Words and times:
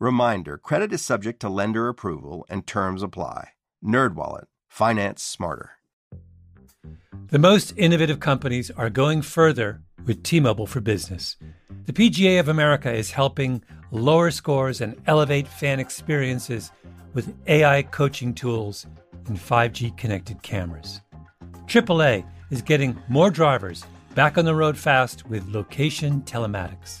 Reminder, 0.00 0.58
credit 0.58 0.92
is 0.92 1.02
subject 1.02 1.40
to 1.40 1.48
lender 1.48 1.88
approval 1.88 2.46
and 2.48 2.64
terms 2.64 3.02
apply. 3.02 3.48
NerdWallet, 3.84 4.44
finance 4.68 5.24
smarter. 5.24 5.72
The 7.30 7.40
most 7.40 7.74
innovative 7.76 8.20
companies 8.20 8.70
are 8.70 8.90
going 8.90 9.22
further 9.22 9.82
with 10.06 10.22
T-Mobile 10.22 10.68
for 10.68 10.80
Business. 10.80 11.36
The 11.86 11.92
PGA 11.92 12.38
of 12.38 12.48
America 12.48 12.92
is 12.92 13.10
helping 13.10 13.60
lower 13.90 14.30
scores 14.30 14.80
and 14.80 14.94
elevate 15.08 15.48
fan 15.48 15.80
experiences 15.80 16.70
with 17.12 17.34
AI 17.48 17.82
coaching 17.82 18.34
tools 18.34 18.86
and 19.26 19.36
5G 19.36 19.96
connected 19.96 20.44
cameras. 20.44 21.00
AAA 21.66 22.24
is 22.50 22.62
getting 22.62 22.96
more 23.08 23.30
drivers 23.30 23.84
back 24.14 24.38
on 24.38 24.44
the 24.44 24.54
road 24.54 24.78
fast 24.78 25.26
with 25.26 25.48
location 25.48 26.22
telematics. 26.22 27.00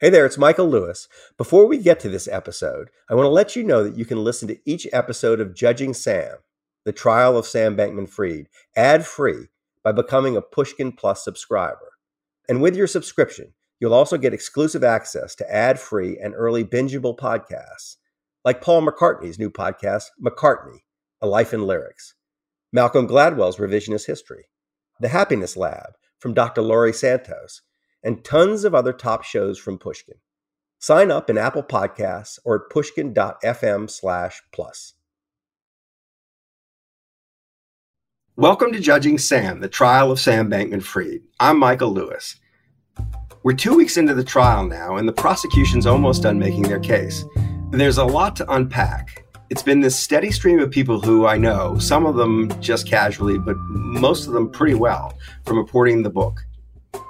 Hey 0.00 0.10
there, 0.10 0.24
it's 0.24 0.38
Michael 0.38 0.68
Lewis. 0.70 1.08
Before 1.36 1.66
we 1.66 1.76
get 1.76 1.98
to 2.00 2.08
this 2.08 2.28
episode, 2.28 2.88
I 3.10 3.16
want 3.16 3.24
to 3.24 3.30
let 3.30 3.56
you 3.56 3.64
know 3.64 3.82
that 3.82 3.96
you 3.96 4.04
can 4.04 4.22
listen 4.22 4.46
to 4.46 4.58
each 4.64 4.86
episode 4.92 5.40
of 5.40 5.56
Judging 5.56 5.92
Sam, 5.92 6.36
the 6.84 6.92
trial 6.92 7.36
of 7.36 7.46
Sam 7.46 7.76
Bankman 7.76 8.08
Fried, 8.08 8.46
ad 8.76 9.04
free 9.04 9.48
by 9.82 9.90
becoming 9.90 10.36
a 10.36 10.40
Pushkin 10.40 10.92
Plus 10.92 11.24
subscriber. 11.24 11.94
And 12.48 12.62
with 12.62 12.76
your 12.76 12.86
subscription, 12.86 13.54
you'll 13.80 13.92
also 13.92 14.16
get 14.16 14.32
exclusive 14.32 14.84
access 14.84 15.34
to 15.34 15.52
ad 15.52 15.80
free 15.80 16.16
and 16.16 16.32
early 16.32 16.62
bingeable 16.62 17.18
podcasts, 17.18 17.96
like 18.44 18.62
Paul 18.62 18.86
McCartney's 18.86 19.36
new 19.36 19.50
podcast, 19.50 20.04
McCartney 20.24 20.78
A 21.20 21.26
Life 21.26 21.52
in 21.52 21.66
Lyrics, 21.66 22.14
Malcolm 22.72 23.08
Gladwell's 23.08 23.56
Revisionist 23.56 24.06
History, 24.06 24.44
The 25.00 25.08
Happiness 25.08 25.56
Lab 25.56 25.94
from 26.20 26.34
Dr. 26.34 26.62
Laurie 26.62 26.92
Santos 26.92 27.62
and 28.08 28.24
tons 28.24 28.64
of 28.64 28.74
other 28.74 28.94
top 28.94 29.22
shows 29.22 29.58
from 29.58 29.76
Pushkin. 29.76 30.14
Sign 30.78 31.10
up 31.10 31.28
in 31.28 31.36
Apple 31.36 31.62
Podcasts 31.62 32.38
or 32.42 32.54
at 32.54 32.70
pushkin.fm 32.70 33.90
slash 33.90 34.40
plus. 34.50 34.94
Welcome 38.34 38.72
to 38.72 38.80
Judging 38.80 39.18
Sam, 39.18 39.60
the 39.60 39.68
trial 39.68 40.10
of 40.10 40.18
Sam 40.18 40.50
Bankman 40.50 40.82
Fried. 40.82 41.20
I'm 41.38 41.58
Michael 41.58 41.92
Lewis. 41.92 42.36
We're 43.42 43.52
two 43.52 43.76
weeks 43.76 43.98
into 43.98 44.14
the 44.14 44.24
trial 44.24 44.66
now, 44.66 44.96
and 44.96 45.06
the 45.06 45.12
prosecution's 45.12 45.84
almost 45.84 46.22
done 46.22 46.38
making 46.38 46.62
their 46.62 46.80
case. 46.80 47.26
There's 47.72 47.98
a 47.98 48.06
lot 48.06 48.36
to 48.36 48.50
unpack. 48.50 49.26
It's 49.50 49.62
been 49.62 49.80
this 49.80 50.00
steady 50.00 50.30
stream 50.30 50.60
of 50.60 50.70
people 50.70 50.98
who 50.98 51.26
I 51.26 51.36
know, 51.36 51.78
some 51.78 52.06
of 52.06 52.16
them 52.16 52.58
just 52.62 52.88
casually, 52.88 53.38
but 53.38 53.56
most 53.68 54.26
of 54.26 54.32
them 54.32 54.50
pretty 54.50 54.74
well, 54.74 55.12
from 55.44 55.58
reporting 55.58 56.02
the 56.02 56.08
book 56.08 56.42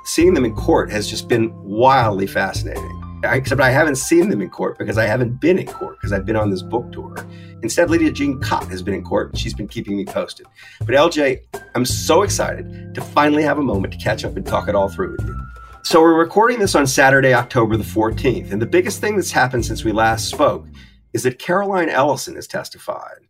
seeing 0.09 0.33
them 0.33 0.47
in 0.47 0.55
court 0.55 0.91
has 0.91 1.07
just 1.07 1.29
been 1.29 1.53
wildly 1.63 2.27
fascinating. 2.27 2.95
I, 3.25 3.37
except 3.37 3.61
I 3.61 3.69
haven't 3.69 3.97
seen 3.97 4.31
them 4.31 4.41
in 4.41 4.49
court 4.49 4.79
because 4.79 4.97
I 4.97 5.05
haven't 5.05 5.39
been 5.39 5.59
in 5.59 5.67
court 5.67 5.99
because 5.99 6.15
I've 6.15 6.25
been 6.25 6.37
on 6.37 6.51
this 6.51 6.63
book 6.63 6.91
tour. 6.93 7.15
Instead, 7.63 7.91
Lidia 7.91 8.11
Jean 8.11 8.41
Kott 8.41 8.69
has 8.71 8.83
been 8.83 8.95
in 8.95 9.05
court 9.05 9.31
and 9.31 9.39
she's 9.39 9.53
been 9.53 9.69
keeping 9.69 9.99
me 9.99 10.07
posted. 10.07 10.47
But 10.81 10.95
LJ, 10.95 11.41
I'm 11.75 11.85
so 11.85 12.23
excited 12.23 12.95
to 12.95 13.03
finally 13.03 13.43
have 13.43 13.59
a 13.59 13.63
moment 13.63 13.93
to 13.93 13.99
catch 13.99 14.25
up 14.25 14.35
and 14.35 14.47
talk 14.47 14.67
it 14.69 14.75
all 14.75 14.89
through 14.89 15.13
with 15.13 15.27
you. 15.27 15.37
So 15.83 16.01
we're 16.01 16.19
recording 16.19 16.59
this 16.59 16.75
on 16.75 16.87
Saturday, 16.87 17.35
October 17.35 17.77
the 17.77 17.85
14th. 17.85 18.51
And 18.51 18.63
the 18.63 18.67
biggest 18.67 19.03
thing 19.03 19.17
that's 19.17 19.33
happened 19.33 19.67
since 19.67 19.85
we 19.85 19.93
last 19.93 20.29
spoke 20.31 20.67
is 21.13 21.23
that 21.25 21.39
Caroline 21.39 21.91
Ellison 21.91 22.37
has 22.37 22.47
testified. 22.47 23.27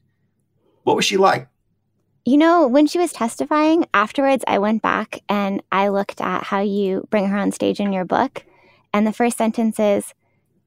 What 0.85 0.95
was 0.95 1.05
she 1.05 1.17
like? 1.17 1.49
You 2.25 2.37
know, 2.37 2.67
when 2.67 2.87
she 2.87 2.99
was 2.99 3.13
testifying 3.13 3.87
afterwards, 3.95 4.45
I 4.47 4.59
went 4.59 4.83
back 4.83 5.23
and 5.29 5.63
I 5.73 5.89
looked 5.89 6.21
at 6.21 6.45
how 6.45 6.61
you 6.61 7.07
bring 7.11 7.27
her 7.29 7.39
on 7.39 7.53
stage 7.53 7.81
in 7.81 7.93
your 7.93 8.05
book. 8.05 8.45
And 8.93 9.07
the 9.07 9.13
first 9.13 9.39
sentence 9.39 9.79
is 9.79 10.13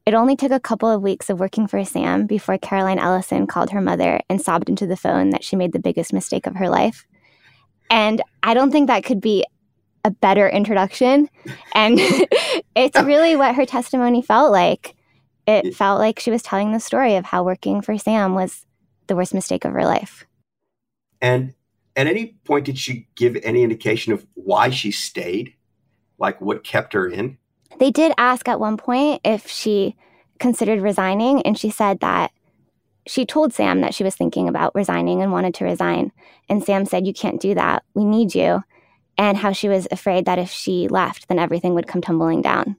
It 0.06 0.16
only 0.16 0.35
took 0.35 0.51
a 0.51 0.59
couple 0.59 0.89
of 0.89 1.03
weeks 1.03 1.29
of 1.29 1.39
working 1.39 1.67
for 1.67 1.85
Sam 1.85 2.25
before 2.25 2.57
Caroline 2.57 2.97
Ellison 2.97 3.45
called 3.45 3.69
her 3.69 3.81
mother 3.81 4.19
and 4.29 4.41
sobbed 4.41 4.69
into 4.69 4.88
the 4.88 4.97
phone 4.97 5.29
that 5.29 5.44
she 5.44 5.56
made 5.56 5.73
the 5.73 5.79
biggest 5.79 6.12
mistake 6.12 6.47
of 6.47 6.56
her 6.56 6.69
life. 6.69 7.06
And 7.91 8.22
I 8.41 8.56
don't 8.56 8.72
think 8.72 8.88
that 8.88 9.03
could 9.03 9.22
be 9.22 9.45
a 10.03 10.09
better 10.09 10.50
introduction. 10.50 11.29
And 11.75 12.00
it's 12.75 13.00
really 13.03 13.35
what 13.35 13.56
her 13.56 13.66
testimony 13.66 14.23
felt 14.23 14.51
like. 14.51 14.95
It 15.45 15.75
felt 15.75 16.00
like 16.00 16.19
she 16.19 16.31
was 16.31 16.41
telling 16.41 16.72
the 16.72 16.79
story 16.79 17.16
of 17.16 17.25
how 17.25 17.44
working 17.44 17.81
for 17.81 17.97
Sam 17.97 18.33
was 18.33 18.66
the 19.07 19.16
worst 19.16 19.33
mistake 19.33 19.66
of 19.66 19.73
her 19.73 19.85
life. 19.85 20.25
And 21.22 21.54
at 21.96 22.08
any 22.08 22.38
point, 22.46 22.66
did 22.66 22.78
she 22.78 23.08
give 23.16 23.38
any 23.44 23.64
indication 23.64 24.14
of 24.14 24.26
why 24.34 24.70
she 24.70 24.92
stayed? 24.92 25.54
Like 26.18 26.40
what 26.42 26.64
kept 26.64 26.94
her 26.94 27.08
in? 27.08 27.38
They 27.80 27.92
did 27.92 28.14
ask 28.18 28.48
at 28.48 28.59
one 28.59 28.78
point 28.78 29.22
if 29.24 29.48
she 29.48 29.96
considered 30.40 30.81
resigning, 30.81 31.42
and 31.44 31.58
she 31.58 31.70
said 31.70 32.00
that 32.00 32.31
she 33.08 33.26
told 33.26 33.54
Sam 33.54 33.81
that 33.81 33.94
she 33.94 34.04
was 34.04 34.16
thinking 34.16 34.48
about 34.48 34.76
resigning 34.76 35.22
and 35.22 35.31
wanted 35.31 35.54
to 35.56 35.66
resign. 35.66 36.12
And 36.50 36.64
Sam 36.64 36.86
said, 36.86 37.08
You 37.08 37.14
can't 37.14 37.42
do 37.42 37.56
that. 37.56 37.84
We 37.94 38.06
need 38.06 38.36
you. 38.36 38.64
And 39.18 39.38
how 39.38 39.52
she 39.52 39.70
was 39.70 39.88
afraid 39.92 40.26
that 40.26 40.40
if 40.40 40.50
she 40.50 40.88
left, 40.88 41.28
then 41.28 41.40
everything 41.40 41.74
would 41.76 41.88
come 41.88 42.02
tumbling 42.02 42.42
down. 42.42 42.76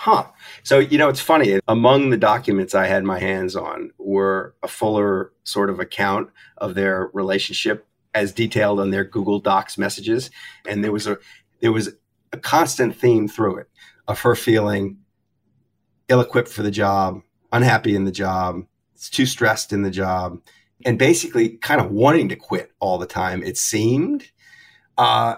Huh. 0.00 0.24
So, 0.62 0.78
you 0.78 0.96
know, 0.96 1.10
it's 1.10 1.20
funny. 1.20 1.60
Among 1.68 2.08
the 2.08 2.16
documents 2.16 2.74
I 2.74 2.86
had 2.86 3.04
my 3.04 3.18
hands 3.18 3.54
on 3.54 3.90
were 3.98 4.54
a 4.62 4.66
fuller 4.66 5.30
sort 5.44 5.68
of 5.68 5.78
account 5.78 6.30
of 6.56 6.74
their 6.74 7.10
relationship 7.12 7.86
as 8.14 8.32
detailed 8.32 8.80
on 8.80 8.88
their 8.88 9.04
Google 9.04 9.40
Docs 9.40 9.76
messages. 9.76 10.30
And 10.66 10.82
there 10.82 10.90
was 10.90 11.06
a 11.06 11.18
there 11.60 11.70
was 11.70 11.90
a 12.32 12.38
constant 12.38 12.96
theme 12.96 13.28
through 13.28 13.58
it 13.58 13.68
of 14.08 14.18
her 14.20 14.34
feeling 14.34 14.96
ill 16.08 16.22
equipped 16.22 16.48
for 16.48 16.62
the 16.62 16.70
job, 16.70 17.20
unhappy 17.52 17.94
in 17.94 18.06
the 18.06 18.10
job, 18.10 18.62
too 19.10 19.26
stressed 19.26 19.70
in 19.70 19.82
the 19.82 19.90
job, 19.90 20.38
and 20.86 20.98
basically 20.98 21.58
kind 21.58 21.78
of 21.78 21.90
wanting 21.90 22.30
to 22.30 22.36
quit 22.36 22.72
all 22.80 22.96
the 22.96 23.04
time, 23.04 23.42
it 23.42 23.58
seemed. 23.58 24.30
Uh, 24.96 25.34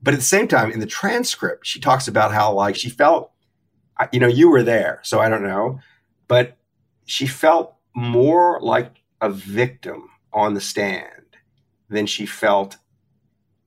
but 0.00 0.14
at 0.14 0.20
the 0.20 0.24
same 0.24 0.48
time, 0.48 0.72
in 0.72 0.80
the 0.80 0.86
transcript, 0.86 1.66
she 1.66 1.80
talks 1.80 2.08
about 2.08 2.32
how 2.32 2.54
like 2.54 2.76
she 2.76 2.88
felt 2.88 3.32
you 4.12 4.20
know, 4.20 4.26
you 4.26 4.50
were 4.50 4.62
there, 4.62 5.00
so 5.02 5.20
I 5.20 5.28
don't 5.28 5.42
know, 5.42 5.80
but 6.28 6.56
she 7.06 7.26
felt 7.26 7.74
more 7.94 8.60
like 8.60 9.02
a 9.20 9.30
victim 9.30 10.10
on 10.32 10.54
the 10.54 10.60
stand 10.60 11.36
than 11.88 12.06
she 12.06 12.26
felt 12.26 12.76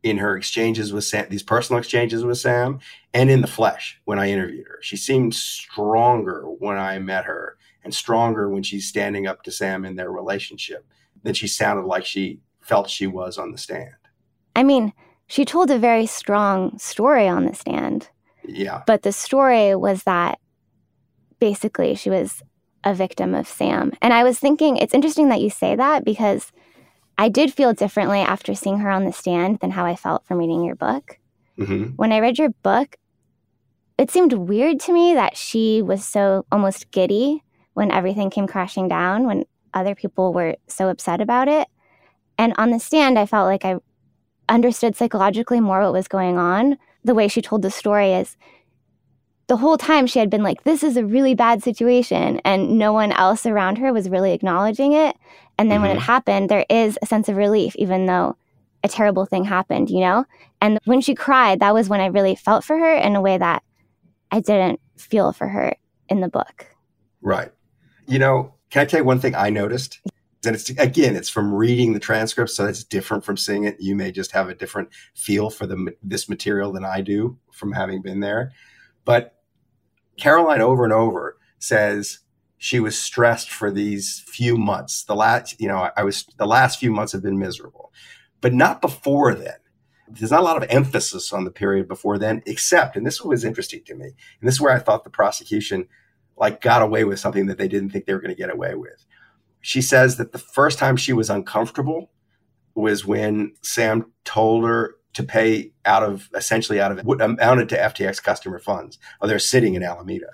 in 0.04 0.18
her 0.18 0.38
exchanges 0.38 0.94
with 0.94 1.04
Sam, 1.04 1.28
these 1.30 1.44
personal 1.44 1.80
exchanges 1.80 2.24
with 2.24 2.38
Sam, 2.38 2.80
and 3.14 3.30
in 3.30 3.42
the 3.42 3.48
flesh 3.48 4.00
when 4.06 4.20
I 4.20 4.30
interviewed 4.30 4.68
her. 4.68 4.80
She 4.82 4.96
seemed 4.96 5.34
stronger 5.34 6.44
when 6.44 6.78
I 6.78 7.00
met 7.00 7.26
her 7.26 7.58
and 7.84 7.94
stronger 7.94 8.50
when 8.50 8.64
she's 8.64 8.88
standing 8.88 9.28
up 9.28 9.44
to 9.44 9.52
Sam 9.52 9.84
in 9.84 9.96
their 9.96 10.12
relationship 10.12 10.86
than 11.24 11.34
she 11.34 11.48
sounded 11.48 11.86
like 11.86 12.06
she 12.06 12.40
felt 12.62 12.90
she 12.90 13.08
was 13.08 13.38
on 13.38 13.52
the 13.52 13.58
stand. 13.58 13.96
I 14.56 14.64
mean, 14.64 14.94
she 15.28 15.46
told 15.46 15.70
a 15.72 15.80
very 15.80 16.06
strong 16.06 16.78
story 16.78 17.28
on 17.28 17.46
the 17.46 17.56
stand. 17.56 18.10
Yeah. 18.50 18.84
But 18.86 19.04
the 19.04 19.12
story 19.12 19.76
was 19.76 20.04
that 20.04 20.40
basically 21.40 21.96
she 21.96 22.10
was 22.10 22.44
a 22.84 22.94
victim 22.94 23.36
of 23.36 23.48
Sam. 23.48 23.94
And 24.02 24.14
I 24.14 24.24
was 24.24 24.40
thinking, 24.40 24.78
it's 24.78 24.94
interesting 24.94 25.30
that 25.30 25.42
you 25.42 25.50
say 25.50 25.76
that 25.76 26.06
because 26.06 26.52
I 27.18 27.30
did 27.30 27.54
feel 27.54 27.74
differently 27.74 28.20
after 28.20 28.56
seeing 28.56 28.80
her 28.80 28.90
on 28.90 29.06
the 29.06 29.12
stand 29.12 29.60
than 29.60 29.72
how 29.72 29.86
I 29.86 29.96
felt 29.96 30.26
from 30.26 30.38
reading 30.38 30.64
your 30.64 30.76
book. 30.76 31.20
Mm-hmm. 31.58 31.96
When 31.96 32.14
I 32.14 32.20
read 32.20 32.38
your 32.38 32.50
book, 32.64 32.96
it 33.98 34.10
seemed 34.10 34.32
weird 34.32 34.80
to 34.82 34.94
me 34.94 35.14
that 35.16 35.36
she 35.36 35.82
was 35.82 36.06
so 36.06 36.46
almost 36.52 36.90
giddy 36.92 37.44
when 37.74 37.92
everything 37.92 38.30
came 38.30 38.48
crashing 38.48 38.88
down, 38.88 39.26
when 39.26 39.44
other 39.74 39.96
people 39.96 40.32
were 40.32 40.56
so 40.68 40.90
upset 40.90 41.20
about 41.20 41.50
it. 41.50 41.68
And 42.38 42.54
on 42.58 42.72
the 42.72 42.80
stand, 42.80 43.20
I 43.20 43.26
felt 43.26 43.48
like 43.48 43.66
I 43.66 43.76
understood 44.48 44.96
psychologically 44.96 45.60
more 45.60 45.82
what 45.82 45.92
was 45.92 46.08
going 46.08 46.38
on. 46.38 46.78
The 47.04 47.16
way 47.16 47.28
she 47.28 47.42
told 47.42 47.62
the 47.62 47.72
story 47.72 48.14
is 48.14 48.38
the 49.48 49.58
whole 49.58 49.78
time 49.78 50.06
she 50.06 50.20
had 50.20 50.30
been 50.30 50.44
like, 50.44 50.64
this 50.64 50.84
is 50.84 50.96
a 50.96 51.06
really 51.06 51.34
bad 51.34 51.64
situation. 51.64 52.40
And 52.46 52.78
no 52.78 52.94
one 52.94 53.12
else 53.12 53.46
around 53.46 53.80
her 53.80 53.92
was 53.92 54.10
really 54.10 54.32
acknowledging 54.32 54.94
it. 54.94 55.16
And 55.58 55.70
then 55.70 55.78
mm-hmm. 55.78 55.82
when 55.82 55.92
it 55.92 56.00
mm-hmm. 56.00 56.06
happened, 56.06 56.50
there 56.50 56.66
is 56.70 57.00
a 57.02 57.06
sense 57.06 57.30
of 57.30 57.36
relief, 57.36 57.76
even 57.76 58.06
though 58.06 58.38
a 58.84 58.88
terrible 58.88 59.26
thing 59.26 59.44
happened, 59.44 59.90
you 59.90 60.02
know? 60.02 60.26
And 60.62 60.80
when 60.86 61.02
she 61.02 61.16
cried, 61.16 61.60
that 61.60 61.74
was 61.74 61.90
when 61.90 62.00
I 62.00 62.06
really 62.06 62.36
felt 62.36 62.64
for 62.64 62.78
her 62.78 62.94
in 62.94 63.16
a 63.16 63.22
way 63.22 63.38
that 63.38 63.64
I 64.32 64.40
didn't 64.40 64.80
feel 64.98 65.34
for 65.34 65.48
her 65.48 65.76
in 66.08 66.22
the 66.22 66.30
book. 66.30 66.68
Right. 67.22 67.52
You 68.08 68.20
know, 68.20 68.54
can 68.70 68.82
I 68.82 68.86
tell 68.86 69.00
you 69.00 69.04
one 69.04 69.20
thing 69.20 69.36
I 69.36 69.50
noticed? 69.50 70.00
And 70.46 70.56
it's 70.56 70.70
again, 70.70 71.16
it's 71.16 71.30
from 71.30 71.54
reading 71.54 71.94
the 71.94 72.00
transcript, 72.00 72.52
so 72.52 72.66
it's 72.66 72.84
different 72.84 73.26
from 73.26 73.36
seeing 73.36 73.66
it. 73.66 73.76
You 73.80 73.96
may 73.96 74.12
just 74.12 74.32
have 74.32 74.48
a 74.48 74.56
different 74.56 74.90
feel 75.14 75.50
for 75.50 75.68
the 75.68 75.94
this 76.02 76.30
material 76.30 76.72
than 76.72 76.86
I 76.86 77.02
do 77.02 77.38
from 77.52 77.74
having 77.74 78.02
been 78.02 78.22
there. 78.22 78.54
But 79.04 79.36
Caroline 80.18 80.62
over 80.62 80.84
and 80.84 80.94
over 80.94 81.38
says 81.60 82.20
she 82.58 82.80
was 82.80 82.98
stressed 82.98 83.50
for 83.50 83.72
these 83.72 84.24
few 84.28 84.58
months. 84.58 85.04
The 85.04 85.16
last, 85.16 85.60
you 85.60 85.68
know, 85.68 85.90
I 85.96 86.04
was 86.04 86.26
the 86.38 86.46
last 86.46 86.80
few 86.80 86.92
months 86.92 87.14
have 87.14 87.24
been 87.24 87.40
miserable, 87.40 87.92
but 88.40 88.54
not 88.54 88.82
before 88.82 89.34
then. 89.34 89.56
There's 90.08 90.32
not 90.32 90.42
a 90.42 90.44
lot 90.44 90.62
of 90.62 90.70
emphasis 90.70 91.32
on 91.32 91.44
the 91.44 91.52
period 91.52 91.88
before 91.88 92.18
then, 92.18 92.42
except, 92.46 92.96
and 92.96 93.06
this 93.06 93.22
was 93.22 93.44
interesting 93.46 93.84
to 93.86 93.96
me, 93.96 94.06
and 94.06 94.48
this 94.48 94.56
is 94.56 94.62
where 94.62 94.74
I 94.74 94.80
thought 94.80 95.04
the 95.04 95.10
prosecution 95.10 95.88
like 96.36 96.62
got 96.62 96.82
away 96.82 97.04
with 97.04 97.20
something 97.20 97.48
that 97.48 97.58
they 97.58 97.68
didn't 97.68 97.92
think 97.92 98.06
they 98.06 98.14
were 98.14 98.22
going 98.22 98.34
to 98.34 98.42
get 98.42 98.52
away 98.52 98.74
with. 98.76 99.06
She 99.62 99.82
says 99.82 100.18
that 100.18 100.32
the 100.32 100.38
first 100.38 100.80
time 100.80 100.98
she 100.98 101.14
was 101.14 101.30
uncomfortable 101.30 102.12
was 102.76 103.06
when 103.06 103.54
Sam 103.62 104.12
told 104.24 104.66
her 104.66 104.96
to 105.14 105.24
pay 105.24 105.72
out 105.86 106.04
of 106.04 106.30
essentially 106.36 106.80
out 106.80 106.92
of 106.92 107.06
what 107.06 107.22
amounted 107.22 107.70
to 107.70 107.78
FTX 107.78 108.22
customer 108.22 108.60
funds. 108.60 109.00
Oh, 109.22 109.28
they're 109.28 109.40
sitting 109.40 109.74
in 109.74 109.84
Alameda 109.84 110.28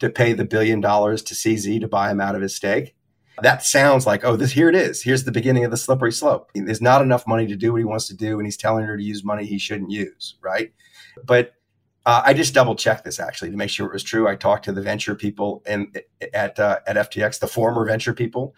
to 0.00 0.10
pay 0.10 0.32
the 0.32 0.44
billion 0.44 0.80
dollars 0.80 1.22
to 1.22 1.34
CZ 1.34 1.80
to 1.80 1.88
buy 1.88 2.10
him 2.10 2.20
out 2.20 2.34
of 2.34 2.42
his 2.42 2.54
stake. 2.54 2.94
That 3.42 3.64
sounds 3.64 4.06
like, 4.06 4.24
oh, 4.24 4.36
this 4.36 4.52
here 4.52 4.68
it 4.68 4.76
is. 4.76 5.02
Here's 5.02 5.24
the 5.24 5.32
beginning 5.32 5.64
of 5.64 5.70
the 5.70 5.76
slippery 5.76 6.12
slope. 6.12 6.50
There's 6.54 6.80
not 6.80 7.02
enough 7.02 7.26
money 7.26 7.46
to 7.48 7.56
do 7.56 7.72
what 7.72 7.78
he 7.78 7.84
wants 7.84 8.06
to 8.08 8.16
do, 8.16 8.38
and 8.38 8.46
he's 8.46 8.56
telling 8.56 8.84
her 8.84 8.96
to 8.96 9.02
use 9.02 9.24
money 9.24 9.44
he 9.44 9.58
shouldn't 9.58 9.90
use, 9.90 10.36
right? 10.40 10.72
But 11.24 11.54
uh, 12.06 12.22
I 12.24 12.34
just 12.34 12.54
double 12.54 12.74
checked 12.74 13.04
this 13.04 13.18
actually 13.18 13.50
to 13.50 13.56
make 13.56 13.70
sure 13.70 13.86
it 13.86 13.92
was 13.92 14.02
true. 14.02 14.28
I 14.28 14.36
talked 14.36 14.64
to 14.66 14.72
the 14.72 14.82
venture 14.82 15.14
people 15.14 15.62
in, 15.66 15.92
at 16.32 16.58
uh, 16.58 16.80
at 16.86 16.96
FTX, 16.96 17.40
the 17.40 17.46
former 17.46 17.86
venture 17.86 18.14
people, 18.14 18.54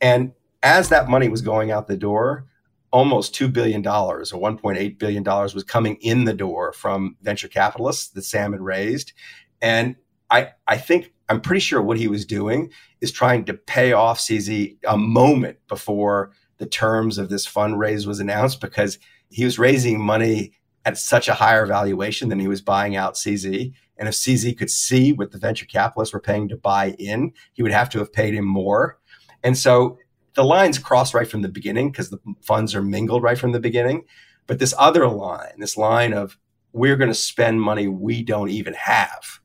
and 0.00 0.32
as 0.62 0.88
that 0.88 1.08
money 1.08 1.28
was 1.28 1.42
going 1.42 1.70
out 1.70 1.86
the 1.86 1.96
door, 1.96 2.46
almost 2.90 3.34
$2 3.34 3.52
billion 3.52 3.86
or 3.86 4.22
$1.8 4.22 4.98
billion 4.98 5.24
was 5.24 5.64
coming 5.64 5.96
in 5.96 6.24
the 6.24 6.32
door 6.32 6.72
from 6.72 7.16
venture 7.22 7.48
capitalists 7.48 8.08
that 8.10 8.22
Sam 8.22 8.52
had 8.52 8.62
raised. 8.62 9.12
And 9.60 9.96
I, 10.30 10.52
I 10.66 10.78
think 10.78 11.12
I'm 11.28 11.40
pretty 11.40 11.60
sure 11.60 11.82
what 11.82 11.98
he 11.98 12.08
was 12.08 12.24
doing 12.24 12.70
is 13.00 13.10
trying 13.10 13.44
to 13.46 13.54
pay 13.54 13.92
off 13.92 14.20
CZ 14.20 14.78
a 14.86 14.96
moment 14.96 15.58
before 15.68 16.32
the 16.58 16.66
terms 16.66 17.18
of 17.18 17.28
this 17.28 17.46
fundraise 17.46 18.06
was 18.06 18.20
announced 18.20 18.60
because 18.60 18.98
he 19.28 19.44
was 19.44 19.58
raising 19.58 20.00
money 20.00 20.52
at 20.84 20.98
such 20.98 21.28
a 21.28 21.34
higher 21.34 21.66
valuation 21.66 22.28
than 22.28 22.38
he 22.38 22.48
was 22.48 22.60
buying 22.60 22.96
out 22.96 23.14
CZ. 23.14 23.72
And 23.96 24.08
if 24.08 24.14
CZ 24.14 24.56
could 24.58 24.70
see 24.70 25.12
what 25.12 25.30
the 25.30 25.38
venture 25.38 25.66
capitalists 25.66 26.12
were 26.12 26.20
paying 26.20 26.48
to 26.48 26.56
buy 26.56 26.94
in, 26.98 27.32
he 27.52 27.62
would 27.62 27.72
have 27.72 27.88
to 27.90 27.98
have 27.98 28.12
paid 28.12 28.34
him 28.34 28.44
more. 28.44 28.98
And 29.42 29.56
so 29.56 29.98
the 30.34 30.44
lines 30.44 30.78
cross 30.78 31.14
right 31.14 31.28
from 31.28 31.42
the 31.42 31.48
beginning 31.48 31.90
because 31.90 32.10
the 32.10 32.18
funds 32.42 32.74
are 32.74 32.82
mingled 32.82 33.22
right 33.22 33.38
from 33.38 33.52
the 33.52 33.60
beginning. 33.60 34.04
But 34.46 34.58
this 34.58 34.74
other 34.78 35.08
line, 35.08 35.58
this 35.58 35.76
line 35.76 36.12
of 36.12 36.38
we're 36.72 36.96
going 36.96 37.10
to 37.10 37.14
spend 37.14 37.62
money 37.62 37.86
we 37.86 38.22
don't 38.22 38.50
even 38.50 38.74
have, 38.74 39.40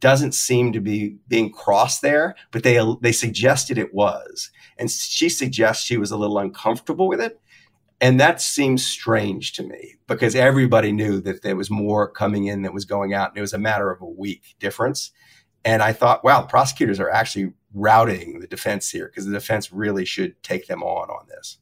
doesn't 0.00 0.32
seem 0.32 0.72
to 0.72 0.80
be 0.80 1.16
being 1.26 1.50
crossed 1.50 2.02
there. 2.02 2.36
But 2.52 2.62
they 2.62 2.80
they 3.00 3.12
suggested 3.12 3.78
it 3.78 3.92
was, 3.92 4.50
and 4.78 4.90
she 4.90 5.28
suggests 5.28 5.84
she 5.84 5.98
was 5.98 6.10
a 6.10 6.16
little 6.16 6.38
uncomfortable 6.38 7.08
with 7.08 7.20
it. 7.20 7.40
And 8.00 8.20
that 8.20 8.40
seems 8.40 8.86
strange 8.86 9.54
to 9.54 9.64
me 9.64 9.94
because 10.06 10.34
everybody 10.36 10.92
knew 10.92 11.20
that 11.22 11.42
there 11.42 11.56
was 11.56 11.70
more 11.70 12.08
coming 12.08 12.46
in 12.46 12.62
that 12.62 12.72
was 12.72 12.84
going 12.84 13.12
out, 13.12 13.30
and 13.30 13.38
it 13.38 13.40
was 13.40 13.52
a 13.52 13.58
matter 13.58 13.90
of 13.90 14.00
a 14.00 14.06
week 14.06 14.54
difference. 14.60 15.10
And 15.64 15.82
I 15.82 15.92
thought, 15.92 16.22
wow, 16.22 16.42
prosecutors 16.42 17.00
are 17.00 17.10
actually 17.10 17.52
routing 17.74 18.40
the 18.40 18.46
defense 18.46 18.90
here 18.90 19.06
because 19.08 19.26
the 19.26 19.32
defense 19.32 19.72
really 19.72 20.04
should 20.04 20.40
take 20.42 20.68
them 20.68 20.82
on 20.82 21.10
on 21.10 21.26
this. 21.28 21.58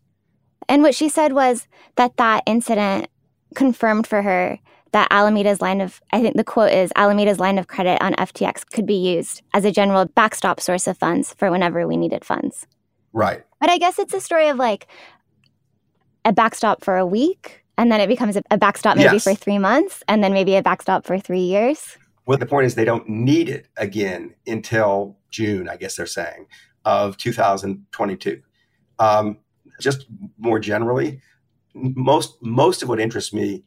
And 0.69 0.83
what 0.83 0.95
she 0.95 1.09
said 1.09 1.33
was 1.33 1.67
that 1.97 2.17
that 2.19 2.43
incident 2.47 3.09
confirmed 3.55 4.07
for 4.07 4.23
her 4.23 4.59
that 4.93 5.11
Alameda's 5.11 5.61
line 5.61 5.81
of, 5.81 6.01
I 6.13 6.21
think 6.23 6.37
the 6.37 6.45
quote 6.45 6.73
is 6.73 6.93
Alameda's 6.97 7.41
line 7.41 7.59
of 7.59 7.67
credit 7.67 8.01
on 8.03 8.15
FTX 8.15 8.65
could 8.71 8.87
be 8.87 8.95
used 8.95 9.43
as 9.55 9.65
a 9.65 9.73
general 9.73 10.05
backstop 10.05 10.61
source 10.61 10.87
of 10.87 10.99
funds 10.99 11.35
for 11.35 11.51
whenever 11.51 11.87
we 11.87 11.97
needed 11.97 12.25
funds. 12.25 12.67
Right. 13.13 13.45
But 13.61 13.71
I 13.71 13.79
guess 13.79 13.99
it's 13.99 14.15
a 14.15 14.21
story 14.21 14.49
of 14.49 14.59
like 14.59 14.87
a 16.27 16.33
backstop 16.33 16.85
for 16.85 16.99
a 16.99 17.07
week, 17.07 17.65
and 17.79 17.91
then 17.91 18.01
it 18.01 18.09
becomes 18.09 18.37
a 18.51 18.59
backstop 18.59 18.97
maybe 18.97 19.15
yes. 19.15 19.25
for 19.25 19.35
three 19.35 19.59
months, 19.59 20.03
and 20.09 20.23
then 20.23 20.33
maybe 20.33 20.57
a 20.57 20.63
backstop 20.63 21.07
for 21.07 21.19
three 21.19 21.41
years. 21.41 21.97
Well, 22.27 22.37
the 22.37 22.47
point 22.47 22.67
is 22.67 22.75
they 22.75 22.85
don't 22.85 23.09
need 23.09 23.49
it 23.49 23.69
again 23.77 24.35
until 24.47 25.17
June, 25.31 25.69
I 25.69 25.77
guess 25.77 25.97
they're 25.97 26.07
saying, 26.07 26.47
of 26.85 27.17
2022. 27.17 28.43
Um, 28.99 29.39
just 29.81 30.07
more 30.39 30.59
generally, 30.59 31.21
most 31.75 32.37
most 32.43 32.83
of 32.83 32.89
what 32.89 33.01
interests 33.01 33.33
me 33.33 33.65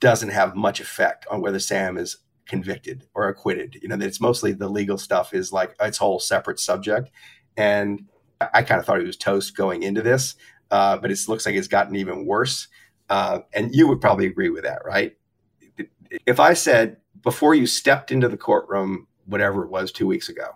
doesn't 0.00 0.30
have 0.30 0.56
much 0.56 0.80
effect 0.80 1.26
on 1.30 1.40
whether 1.40 1.60
Sam 1.60 1.96
is 1.96 2.16
convicted 2.46 3.06
or 3.14 3.28
acquitted. 3.28 3.78
You 3.80 3.88
know, 3.88 3.96
it's 4.00 4.20
mostly 4.20 4.52
the 4.52 4.68
legal 4.68 4.98
stuff 4.98 5.32
is 5.32 5.52
like 5.52 5.76
its 5.80 6.00
a 6.00 6.04
whole 6.04 6.18
separate 6.18 6.58
subject. 6.58 7.10
And 7.56 8.06
I 8.40 8.62
kind 8.62 8.80
of 8.80 8.86
thought 8.86 9.00
he 9.00 9.06
was 9.06 9.16
toast 9.16 9.54
going 9.56 9.82
into 9.82 10.02
this, 10.02 10.34
uh, 10.70 10.96
but 10.98 11.10
it 11.10 11.18
looks 11.28 11.46
like 11.46 11.54
it's 11.54 11.68
gotten 11.68 11.96
even 11.96 12.26
worse. 12.26 12.68
Uh, 13.08 13.40
and 13.52 13.74
you 13.74 13.88
would 13.88 14.00
probably 14.00 14.26
agree 14.26 14.50
with 14.50 14.62
that, 14.64 14.84
right? 14.84 15.16
If 16.26 16.38
I 16.38 16.54
said 16.54 16.98
before 17.22 17.54
you 17.54 17.66
stepped 17.66 18.10
into 18.10 18.28
the 18.28 18.36
courtroom, 18.36 19.06
whatever 19.26 19.64
it 19.64 19.70
was 19.70 19.90
two 19.90 20.06
weeks 20.06 20.28
ago, 20.28 20.48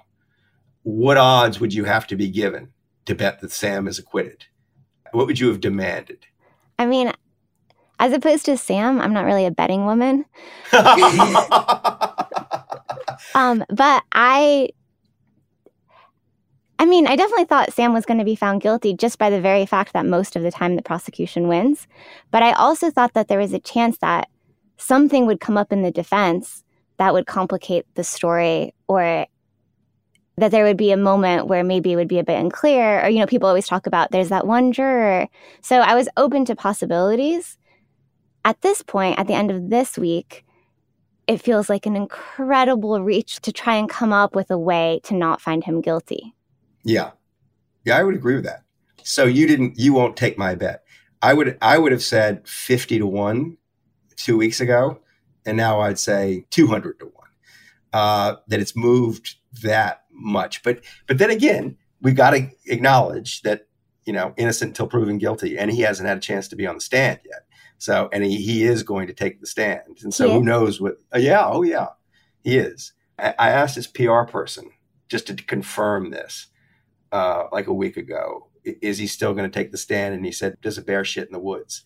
what 0.82 1.16
odds 1.16 1.58
would 1.60 1.72
you 1.74 1.84
have 1.84 2.06
to 2.08 2.16
be 2.16 2.28
given 2.28 2.72
to 3.06 3.14
bet 3.14 3.40
that 3.40 3.50
Sam 3.50 3.88
is 3.88 3.98
acquitted? 3.98 4.44
What 5.12 5.26
would 5.26 5.40
you 5.40 5.48
have 5.48 5.60
demanded? 5.60 6.26
I 6.78 6.86
mean, 6.86 7.12
as 7.98 8.12
opposed 8.12 8.44
to 8.46 8.56
Sam, 8.56 9.00
I'm 9.00 9.12
not 9.12 9.24
really 9.24 9.46
a 9.46 9.50
betting 9.50 9.84
woman. 9.84 10.24
um, 13.34 13.64
but 13.68 14.02
I 14.12 14.70
I 16.84 16.86
mean, 16.86 17.06
I 17.06 17.16
definitely 17.16 17.46
thought 17.46 17.72
Sam 17.72 17.94
was 17.94 18.04
going 18.04 18.18
to 18.18 18.26
be 18.26 18.36
found 18.36 18.60
guilty 18.60 18.92
just 18.92 19.16
by 19.16 19.30
the 19.30 19.40
very 19.40 19.64
fact 19.64 19.94
that 19.94 20.04
most 20.04 20.36
of 20.36 20.42
the 20.42 20.50
time 20.50 20.76
the 20.76 20.82
prosecution 20.82 21.48
wins. 21.48 21.88
But 22.30 22.42
I 22.42 22.52
also 22.52 22.90
thought 22.90 23.14
that 23.14 23.28
there 23.28 23.38
was 23.38 23.54
a 23.54 23.58
chance 23.58 23.96
that 24.02 24.28
something 24.76 25.24
would 25.24 25.40
come 25.40 25.56
up 25.56 25.72
in 25.72 25.80
the 25.80 25.90
defense 25.90 26.62
that 26.98 27.14
would 27.14 27.26
complicate 27.26 27.86
the 27.94 28.04
story 28.04 28.74
or 28.86 29.24
that 30.36 30.50
there 30.50 30.64
would 30.64 30.76
be 30.76 30.92
a 30.92 30.98
moment 30.98 31.46
where 31.46 31.64
maybe 31.64 31.90
it 31.90 31.96
would 31.96 32.06
be 32.06 32.18
a 32.18 32.22
bit 32.22 32.38
unclear 32.38 33.02
or 33.02 33.08
you 33.08 33.18
know 33.18 33.24
people 33.24 33.48
always 33.48 33.66
talk 33.66 33.86
about 33.86 34.10
there's 34.10 34.28
that 34.28 34.46
one 34.46 34.70
juror. 34.70 35.26
So 35.62 35.78
i 35.80 35.94
was 35.94 36.10
open 36.18 36.44
to 36.44 36.54
possibilities. 36.54 37.56
At 38.44 38.60
this 38.60 38.82
point 38.82 39.18
at 39.18 39.26
the 39.26 39.32
end 39.32 39.50
of 39.50 39.70
this 39.70 39.96
week 39.96 40.44
it 41.28 41.40
feels 41.40 41.70
like 41.70 41.86
an 41.86 41.96
incredible 41.96 43.02
reach 43.02 43.40
to 43.40 43.52
try 43.52 43.76
and 43.76 43.88
come 43.88 44.12
up 44.12 44.34
with 44.34 44.50
a 44.50 44.58
way 44.58 45.00
to 45.04 45.14
not 45.14 45.40
find 45.40 45.64
him 45.64 45.80
guilty 45.80 46.34
yeah 46.84 47.10
yeah 47.84 47.96
i 47.96 48.02
would 48.02 48.14
agree 48.14 48.34
with 48.36 48.44
that 48.44 48.62
so 49.02 49.24
you 49.24 49.46
didn't 49.46 49.78
you 49.78 49.92
won't 49.92 50.16
take 50.16 50.38
my 50.38 50.54
bet 50.54 50.84
i 51.22 51.34
would 51.34 51.58
i 51.60 51.78
would 51.78 51.92
have 51.92 52.02
said 52.02 52.46
50 52.46 52.98
to 52.98 53.06
1 53.06 53.56
two 54.16 54.36
weeks 54.36 54.60
ago, 54.60 55.00
and 55.46 55.56
now 55.56 55.80
I'd 55.80 55.98
say 55.98 56.46
200 56.50 56.98
to 57.00 57.06
one. 57.06 57.12
Uh, 57.92 58.36
that 58.48 58.60
it's 58.60 58.74
moved 58.74 59.36
that 59.62 60.02
much, 60.10 60.62
but 60.62 60.82
but 61.06 61.18
then 61.18 61.30
again, 61.30 61.76
we've 62.02 62.16
got 62.16 62.30
to 62.30 62.48
acknowledge 62.66 63.42
that 63.42 63.68
you 64.04 64.12
know 64.12 64.34
innocent 64.36 64.70
until 64.70 64.88
proven 64.88 65.18
guilty, 65.18 65.56
and 65.56 65.70
he 65.70 65.82
hasn't 65.82 66.08
had 66.08 66.18
a 66.18 66.20
chance 66.20 66.48
to 66.48 66.56
be 66.56 66.66
on 66.66 66.74
the 66.74 66.80
stand 66.80 67.20
yet. 67.24 67.42
So, 67.78 68.08
and 68.12 68.24
he, 68.24 68.36
he 68.36 68.64
is 68.64 68.82
going 68.82 69.06
to 69.08 69.12
take 69.12 69.40
the 69.40 69.46
stand. 69.46 69.98
And 70.02 70.12
so, 70.12 70.32
who 70.32 70.42
knows 70.42 70.80
what? 70.80 70.96
Uh, 71.14 71.18
yeah, 71.18 71.46
oh 71.46 71.62
yeah, 71.62 71.88
he 72.42 72.56
is. 72.56 72.92
I, 73.18 73.34
I, 73.38 73.50
asked 73.50 73.76
his 73.76 73.86
PR 73.86 74.22
person 74.22 74.70
just 75.08 75.26
to 75.28 75.34
confirm 75.34 76.10
this, 76.10 76.48
uh, 77.14 77.44
like 77.52 77.68
a 77.68 77.72
week 77.72 77.96
ago. 77.96 78.48
Is 78.64 78.98
he 78.98 79.06
still 79.06 79.34
going 79.34 79.50
to 79.50 79.54
take 79.54 79.70
the 79.72 79.78
stand? 79.78 80.14
And 80.14 80.24
he 80.24 80.32
said, 80.32 80.60
"Does 80.60 80.78
a 80.78 80.82
bear 80.82 81.04
shit 81.04 81.26
in 81.26 81.32
the 81.32 81.38
woods?" 81.38 81.84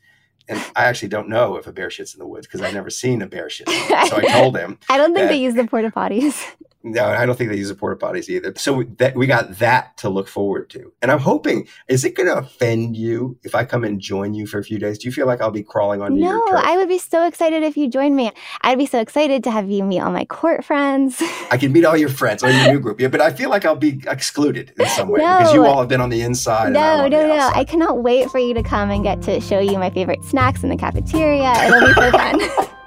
and 0.48 0.58
I 0.74 0.84
actually 0.84 1.08
don't 1.08 1.28
know 1.28 1.56
if 1.56 1.66
a 1.66 1.72
bear 1.72 1.88
shits 1.88 2.14
in 2.14 2.18
the 2.18 2.26
woods 2.26 2.46
because 2.46 2.62
I've 2.62 2.74
never 2.74 2.90
seen 2.90 3.20
a 3.20 3.26
bear 3.26 3.50
shit. 3.50 3.68
So 3.68 4.16
I 4.16 4.24
told 4.32 4.56
him. 4.56 4.78
I 4.88 4.96
don't 4.96 5.14
think 5.14 5.24
that, 5.24 5.28
they 5.28 5.36
use 5.36 5.54
the 5.54 5.66
porta 5.66 5.90
potties. 5.90 6.42
No, 6.84 7.06
I 7.06 7.26
don't 7.26 7.36
think 7.36 7.50
they 7.50 7.56
use 7.56 7.68
the 7.68 7.74
porta 7.74 7.96
potties 7.96 8.28
either. 8.28 8.52
So 8.56 8.72
we, 8.72 8.84
that 8.98 9.16
we 9.16 9.26
got 9.26 9.58
that 9.58 9.96
to 9.98 10.08
look 10.08 10.28
forward 10.28 10.70
to, 10.70 10.92
and 11.02 11.10
I'm 11.10 11.18
hoping. 11.18 11.66
Is 11.88 12.04
it 12.04 12.14
going 12.14 12.28
to 12.28 12.36
offend 12.36 12.96
you 12.96 13.36
if 13.42 13.56
I 13.56 13.64
come 13.64 13.82
and 13.82 14.00
join 14.00 14.32
you 14.32 14.46
for 14.46 14.58
a 14.58 14.64
few 14.64 14.78
days? 14.78 14.98
Do 14.98 15.08
you 15.08 15.12
feel 15.12 15.26
like 15.26 15.40
I'll 15.40 15.50
be 15.50 15.64
crawling 15.64 16.02
on 16.02 16.16
no, 16.18 16.30
your 16.30 16.50
turf? 16.50 16.60
I 16.62 16.76
would 16.76 16.88
be 16.88 16.98
so 16.98 17.26
excited 17.26 17.64
if 17.64 17.76
you 17.76 17.88
joined 17.88 18.14
me. 18.14 18.30
I'd 18.60 18.78
be 18.78 18.86
so 18.86 19.00
excited 19.00 19.42
to 19.44 19.50
have 19.50 19.68
you 19.68 19.82
meet 19.82 20.00
all 20.00 20.12
my 20.12 20.24
court 20.24 20.64
friends. 20.64 21.20
I 21.50 21.56
can 21.56 21.72
meet 21.72 21.84
all 21.84 21.96
your 21.96 22.08
friends, 22.20 22.44
all 22.44 22.50
your 22.50 22.72
new 22.72 22.78
group, 22.78 23.00
yeah. 23.00 23.08
But 23.08 23.22
I 23.22 23.32
feel 23.32 23.50
like 23.50 23.64
I'll 23.64 23.74
be 23.74 24.00
excluded 24.06 24.72
in 24.78 24.86
some 24.86 25.08
way 25.08 25.18
no. 25.18 25.38
because 25.38 25.54
you 25.54 25.66
all 25.66 25.80
have 25.80 25.88
been 25.88 26.00
on 26.00 26.10
the 26.10 26.22
inside. 26.22 26.72
No, 26.72 27.08
no, 27.08 27.26
no. 27.26 27.50
I 27.54 27.64
cannot 27.64 28.04
wait 28.04 28.30
for 28.30 28.38
you 28.38 28.54
to 28.54 28.62
come 28.62 28.90
and 28.90 29.02
get 29.02 29.20
to 29.22 29.40
show 29.40 29.58
you 29.58 29.78
my 29.78 29.90
favorite 29.90 30.24
snacks 30.24 30.62
in 30.62 30.68
the 30.68 30.76
cafeteria. 30.76 31.52
It'll 31.64 31.88
be 31.88 31.92
so 31.94 32.10
fun. 32.12 32.68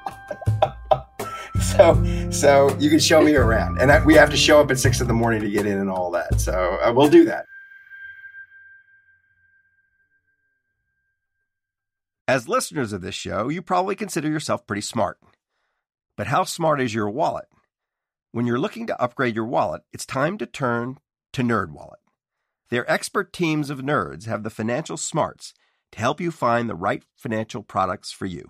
so 1.77 2.32
so 2.32 2.75
you 2.80 2.89
can 2.89 3.00
show 3.00 3.22
me 3.22 3.36
around. 3.36 3.80
And 3.80 3.91
I, 3.91 4.03
we 4.03 4.15
have 4.15 4.30
to 4.32 4.38
show 4.38 4.60
up 4.60 4.72
at 4.72 4.80
six 4.80 5.00
in 5.00 5.08
the 5.08 5.13
morning 5.13 5.41
to 5.41 5.50
get 5.50 5.65
in 5.65 5.77
and 5.77 5.89
all 5.89 6.10
that. 6.12 6.41
So 6.41 6.53
uh, 6.84 6.91
we'll 6.96 7.10
do 7.10 7.25
that. 7.25 7.46
As 12.27 12.48
listeners 12.48 12.94
of 12.94 13.01
this 13.01 13.15
show 13.15 13.50
you 13.50 13.62
probably 13.62 13.96
consider 13.96 14.27
yourself 14.30 14.65
pretty 14.65 14.82
smart. 14.82 15.20
But 16.18 16.27
how 16.27 16.44
smart 16.44 16.82
is 16.82 16.94
your 16.94 17.10
wallet? 17.10 17.46
When 18.32 18.48
you're 18.48 18.60
looking 18.60 18.88
to 18.88 19.01
upgrade 19.01 19.36
your 19.36 19.46
wallet 19.46 19.84
it's 19.94 20.06
time 20.06 20.38
to 20.39 20.46
turn 20.46 20.98
to 21.34 21.44
nerdwallet. 21.44 22.01
Their 22.70 22.89
expert 22.89 23.34
teams 23.34 23.70
of 23.70 23.80
nerds 23.80 24.25
have 24.25 24.44
the 24.44 24.50
financial 24.50 24.98
smarts 24.98 25.53
to 25.91 26.00
help 26.00 26.20
you 26.20 26.32
find 26.32 26.70
the 26.70 26.75
right 26.75 27.03
financial 27.15 27.62
products 27.62 28.12
for 28.12 28.25
you 28.25 28.50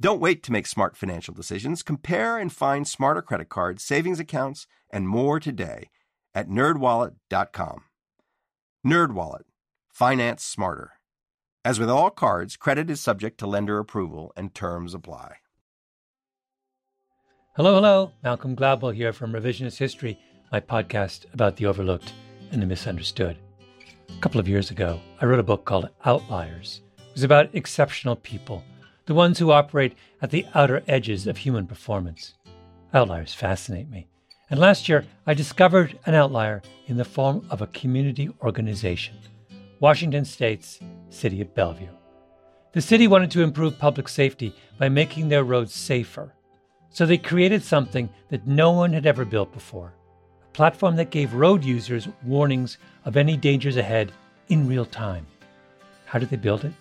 Don't 0.00 0.20
wait 0.20 0.42
to 0.42 0.52
make 0.52 0.66
smart 0.66 0.96
financial 0.96 1.34
decisions. 1.34 1.82
Compare 1.82 2.38
and 2.38 2.52
find 2.52 2.86
smarter 2.88 3.22
credit 3.22 3.48
cards, 3.48 3.84
savings 3.84 4.18
accounts, 4.18 4.66
and 4.90 5.08
more 5.08 5.38
today 5.38 5.90
at 6.34 6.48
nerdwallet.com. 6.48 7.84
Nerdwallet. 8.86 9.44
Finance 9.92 10.44
smarter. 10.44 10.92
As 11.64 11.78
with 11.78 11.88
all 11.88 12.10
cards, 12.10 12.56
credit 12.56 12.90
is 12.90 13.00
subject 13.00 13.38
to 13.38 13.46
lender 13.46 13.78
approval 13.78 14.32
and 14.36 14.52
terms 14.54 14.94
apply. 14.94 15.36
Hello, 17.54 17.74
hello. 17.74 18.12
Malcolm 18.24 18.56
Gladwell 18.56 18.94
here 18.94 19.12
from 19.12 19.32
Revisionist 19.32 19.76
History, 19.76 20.18
my 20.50 20.58
podcast 20.58 21.32
about 21.34 21.56
the 21.56 21.66
overlooked 21.66 22.12
and 22.50 22.60
the 22.60 22.66
misunderstood. 22.66 23.36
A 24.08 24.20
couple 24.20 24.40
of 24.40 24.48
years 24.48 24.70
ago, 24.70 24.98
I 25.20 25.26
wrote 25.26 25.38
a 25.38 25.44
book 25.44 25.64
called 25.64 25.90
Outliers. 26.04 26.80
It 26.98 27.14
was 27.14 27.22
about 27.22 27.54
exceptional 27.54 28.16
people 28.16 28.64
the 29.06 29.14
ones 29.14 29.38
who 29.38 29.50
operate 29.50 29.94
at 30.20 30.30
the 30.30 30.46
outer 30.54 30.82
edges 30.86 31.26
of 31.26 31.38
human 31.38 31.66
performance. 31.66 32.34
Outliers 32.94 33.34
fascinate 33.34 33.90
me. 33.90 34.06
And 34.50 34.60
last 34.60 34.88
year, 34.88 35.06
I 35.26 35.34
discovered 35.34 35.98
an 36.04 36.14
outlier 36.14 36.62
in 36.86 36.96
the 36.96 37.04
form 37.04 37.46
of 37.50 37.62
a 37.62 37.66
community 37.68 38.30
organization 38.42 39.16
Washington 39.80 40.24
State's 40.24 40.78
City 41.08 41.40
of 41.40 41.52
Bellevue. 41.56 41.88
The 42.72 42.80
city 42.80 43.08
wanted 43.08 43.32
to 43.32 43.42
improve 43.42 43.78
public 43.78 44.08
safety 44.08 44.54
by 44.78 44.88
making 44.88 45.28
their 45.28 45.42
roads 45.42 45.74
safer. 45.74 46.32
So 46.90 47.04
they 47.04 47.18
created 47.18 47.64
something 47.64 48.08
that 48.28 48.46
no 48.46 48.70
one 48.70 48.92
had 48.92 49.06
ever 49.06 49.24
built 49.24 49.52
before 49.52 49.92
a 50.42 50.52
platform 50.52 50.96
that 50.96 51.10
gave 51.10 51.34
road 51.34 51.64
users 51.64 52.08
warnings 52.22 52.78
of 53.04 53.16
any 53.16 53.36
dangers 53.36 53.76
ahead 53.76 54.12
in 54.48 54.68
real 54.68 54.84
time. 54.84 55.26
How 56.04 56.18
did 56.18 56.30
they 56.30 56.36
build 56.36 56.64
it? 56.64 56.72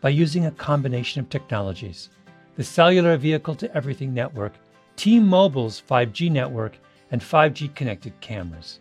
By 0.00 0.08
using 0.08 0.46
a 0.46 0.50
combination 0.52 1.20
of 1.20 1.28
technologies 1.28 2.08
the 2.56 2.64
cellular 2.64 3.16
vehicle 3.16 3.54
to 3.54 3.74
everything 3.74 4.12
network, 4.12 4.52
T 4.96 5.18
Mobile's 5.18 5.82
5G 5.88 6.30
network, 6.30 6.76
and 7.10 7.22
5G 7.22 7.74
connected 7.74 8.12
cameras. 8.20 8.80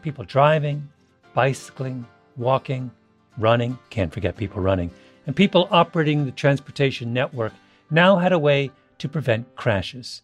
People 0.00 0.24
driving, 0.24 0.88
bicycling, 1.32 2.04
walking, 2.36 2.90
running, 3.38 3.78
can't 3.90 4.12
forget 4.12 4.36
people 4.36 4.60
running, 4.60 4.90
and 5.26 5.36
people 5.36 5.68
operating 5.70 6.24
the 6.24 6.32
transportation 6.32 7.12
network 7.12 7.52
now 7.90 8.16
had 8.16 8.32
a 8.32 8.38
way 8.38 8.72
to 8.98 9.08
prevent 9.08 9.54
crashes. 9.54 10.22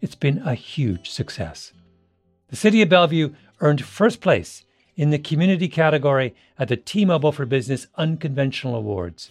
It's 0.00 0.14
been 0.14 0.38
a 0.38 0.54
huge 0.54 1.10
success. 1.10 1.72
The 2.48 2.56
City 2.56 2.80
of 2.80 2.88
Bellevue 2.88 3.34
earned 3.60 3.84
first 3.84 4.22
place 4.22 4.64
in 4.96 5.10
the 5.10 5.18
community 5.18 5.68
category 5.68 6.34
at 6.58 6.68
the 6.68 6.78
T 6.78 7.04
Mobile 7.04 7.32
for 7.32 7.44
Business 7.44 7.88
Unconventional 7.96 8.76
Awards 8.76 9.30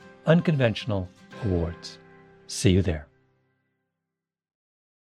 Unconventional 0.25 1.09
Awards. 1.43 1.97
See 2.47 2.71
you 2.71 2.81
there. 2.81 3.07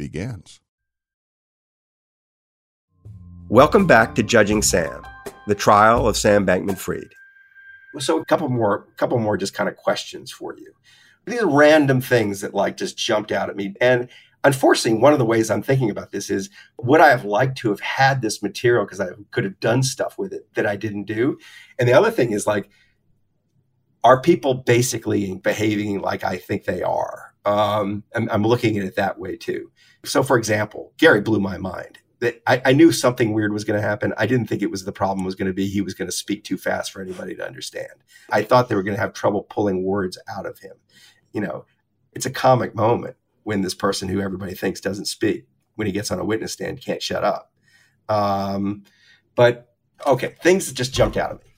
begins. 0.00 0.60
Welcome 3.50 3.86
back 3.86 4.14
to 4.14 4.22
Judging 4.22 4.62
Sam, 4.62 5.06
the 5.46 5.54
trial 5.54 6.08
of 6.08 6.16
Sam 6.16 6.46
Bankman 6.46 6.78
Fried. 6.78 7.12
So 7.98 8.18
a 8.18 8.24
couple 8.24 8.48
more, 8.48 8.86
couple 8.96 9.18
more 9.18 9.36
just 9.36 9.52
kind 9.52 9.68
of 9.68 9.76
questions 9.76 10.32
for 10.32 10.56
you. 10.56 10.72
These 11.26 11.42
are 11.42 11.50
random 11.50 12.00
things 12.00 12.40
that 12.40 12.54
like 12.54 12.78
just 12.78 12.96
jumped 12.96 13.30
out 13.30 13.50
at 13.50 13.56
me. 13.56 13.74
And 13.78 14.08
unfortunately, 14.42 14.98
one 15.02 15.12
of 15.12 15.18
the 15.18 15.26
ways 15.26 15.50
I'm 15.50 15.62
thinking 15.62 15.90
about 15.90 16.12
this 16.12 16.30
is 16.30 16.48
would 16.78 17.02
I 17.02 17.10
have 17.10 17.26
liked 17.26 17.58
to 17.58 17.68
have 17.68 17.80
had 17.80 18.22
this 18.22 18.42
material 18.42 18.86
because 18.86 19.00
I 19.00 19.08
could 19.32 19.44
have 19.44 19.60
done 19.60 19.82
stuff 19.82 20.16
with 20.16 20.32
it 20.32 20.48
that 20.54 20.64
I 20.64 20.76
didn't 20.76 21.04
do? 21.04 21.36
And 21.78 21.86
the 21.86 21.92
other 21.92 22.10
thing 22.10 22.32
is 22.32 22.46
like, 22.46 22.70
are 24.02 24.22
people 24.22 24.54
basically 24.54 25.36
behaving 25.36 26.00
like 26.00 26.24
I 26.24 26.38
think 26.38 26.64
they 26.64 26.82
are? 26.82 27.34
Um, 27.44 28.04
I'm, 28.14 28.28
I'm 28.30 28.44
looking 28.44 28.78
at 28.78 28.84
it 28.84 28.96
that 28.96 29.18
way 29.18 29.36
too. 29.36 29.70
So, 30.04 30.22
for 30.22 30.38
example, 30.38 30.92
Gary 30.98 31.20
blew 31.20 31.40
my 31.40 31.58
mind. 31.58 31.98
That 32.20 32.42
I, 32.46 32.60
I 32.66 32.72
knew 32.72 32.92
something 32.92 33.32
weird 33.32 33.52
was 33.52 33.64
going 33.64 33.80
to 33.80 33.86
happen. 33.86 34.12
I 34.18 34.26
didn't 34.26 34.46
think 34.46 34.60
it 34.60 34.70
was 34.70 34.84
the 34.84 34.92
problem 34.92 35.24
was 35.24 35.34
going 35.34 35.48
to 35.48 35.54
be 35.54 35.66
he 35.68 35.80
was 35.80 35.94
going 35.94 36.08
to 36.08 36.12
speak 36.12 36.44
too 36.44 36.58
fast 36.58 36.92
for 36.92 37.00
anybody 37.00 37.34
to 37.36 37.46
understand. 37.46 37.88
I 38.30 38.42
thought 38.42 38.68
they 38.68 38.74
were 38.74 38.82
going 38.82 38.96
to 38.96 39.00
have 39.00 39.14
trouble 39.14 39.44
pulling 39.44 39.84
words 39.84 40.18
out 40.28 40.44
of 40.44 40.58
him. 40.58 40.74
You 41.32 41.40
know, 41.40 41.64
it's 42.12 42.26
a 42.26 42.30
comic 42.30 42.74
moment 42.74 43.16
when 43.44 43.62
this 43.62 43.74
person 43.74 44.08
who 44.08 44.20
everybody 44.20 44.54
thinks 44.54 44.82
doesn't 44.82 45.06
speak, 45.06 45.46
when 45.76 45.86
he 45.86 45.92
gets 45.92 46.10
on 46.10 46.18
a 46.18 46.24
witness 46.24 46.52
stand, 46.52 46.82
can't 46.82 47.02
shut 47.02 47.24
up. 47.24 47.52
Um, 48.08 48.84
but 49.34 49.74
okay, 50.06 50.34
things 50.42 50.70
just 50.72 50.92
jumped 50.92 51.16
out 51.16 51.30
of 51.30 51.38
me. 51.38 51.50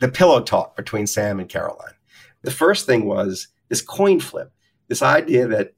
The 0.00 0.08
pillow 0.08 0.40
talk 0.40 0.76
between 0.76 1.06
Sam 1.06 1.40
and 1.40 1.48
Caroline. 1.48 1.94
The 2.42 2.50
first 2.50 2.86
thing 2.86 3.04
was 3.04 3.48
this 3.68 3.82
coin 3.82 4.20
flip, 4.20 4.52
this 4.86 5.02
idea 5.02 5.46
that 5.48 5.74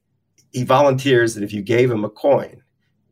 he 0.53 0.65
volunteers 0.65 1.35
that 1.35 1.45
if 1.45 1.53
you 1.53 1.63
gave 1.63 1.91
him 1.91 2.05
a 2.05 2.11
coin 2.11 2.63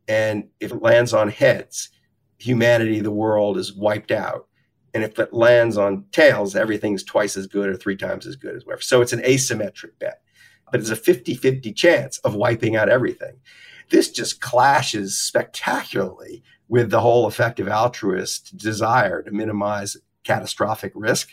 and 0.07 0.47
if 0.59 0.71
it 0.71 0.81
lands 0.81 1.13
on 1.13 1.29
heads, 1.29 1.89
humanity, 2.37 2.99
the 2.99 3.11
world 3.11 3.57
is 3.57 3.73
wiped 3.73 4.11
out. 4.11 4.47
And 4.93 5.03
if 5.03 5.19
it 5.19 5.33
lands 5.33 5.77
on 5.77 6.05
tails, 6.11 6.55
everything's 6.55 7.03
twice 7.03 7.37
as 7.37 7.47
good 7.47 7.69
or 7.69 7.75
three 7.75 7.95
times 7.95 8.25
as 8.25 8.35
good 8.35 8.55
as 8.55 8.65
whatever. 8.65 8.81
So 8.81 9.01
it's 9.01 9.13
an 9.13 9.21
asymmetric 9.21 9.99
bet, 9.99 10.21
but 10.71 10.81
it's 10.81 10.89
a 10.89 10.95
50 10.95 11.35
50 11.35 11.71
chance 11.73 12.17
of 12.19 12.35
wiping 12.35 12.75
out 12.75 12.89
everything. 12.89 13.37
This 13.89 14.11
just 14.11 14.41
clashes 14.41 15.17
spectacularly 15.17 16.43
with 16.67 16.89
the 16.89 17.01
whole 17.01 17.27
effective 17.27 17.67
altruist 17.67 18.57
desire 18.57 19.21
to 19.23 19.31
minimize 19.31 19.97
catastrophic 20.23 20.91
risk. 20.95 21.31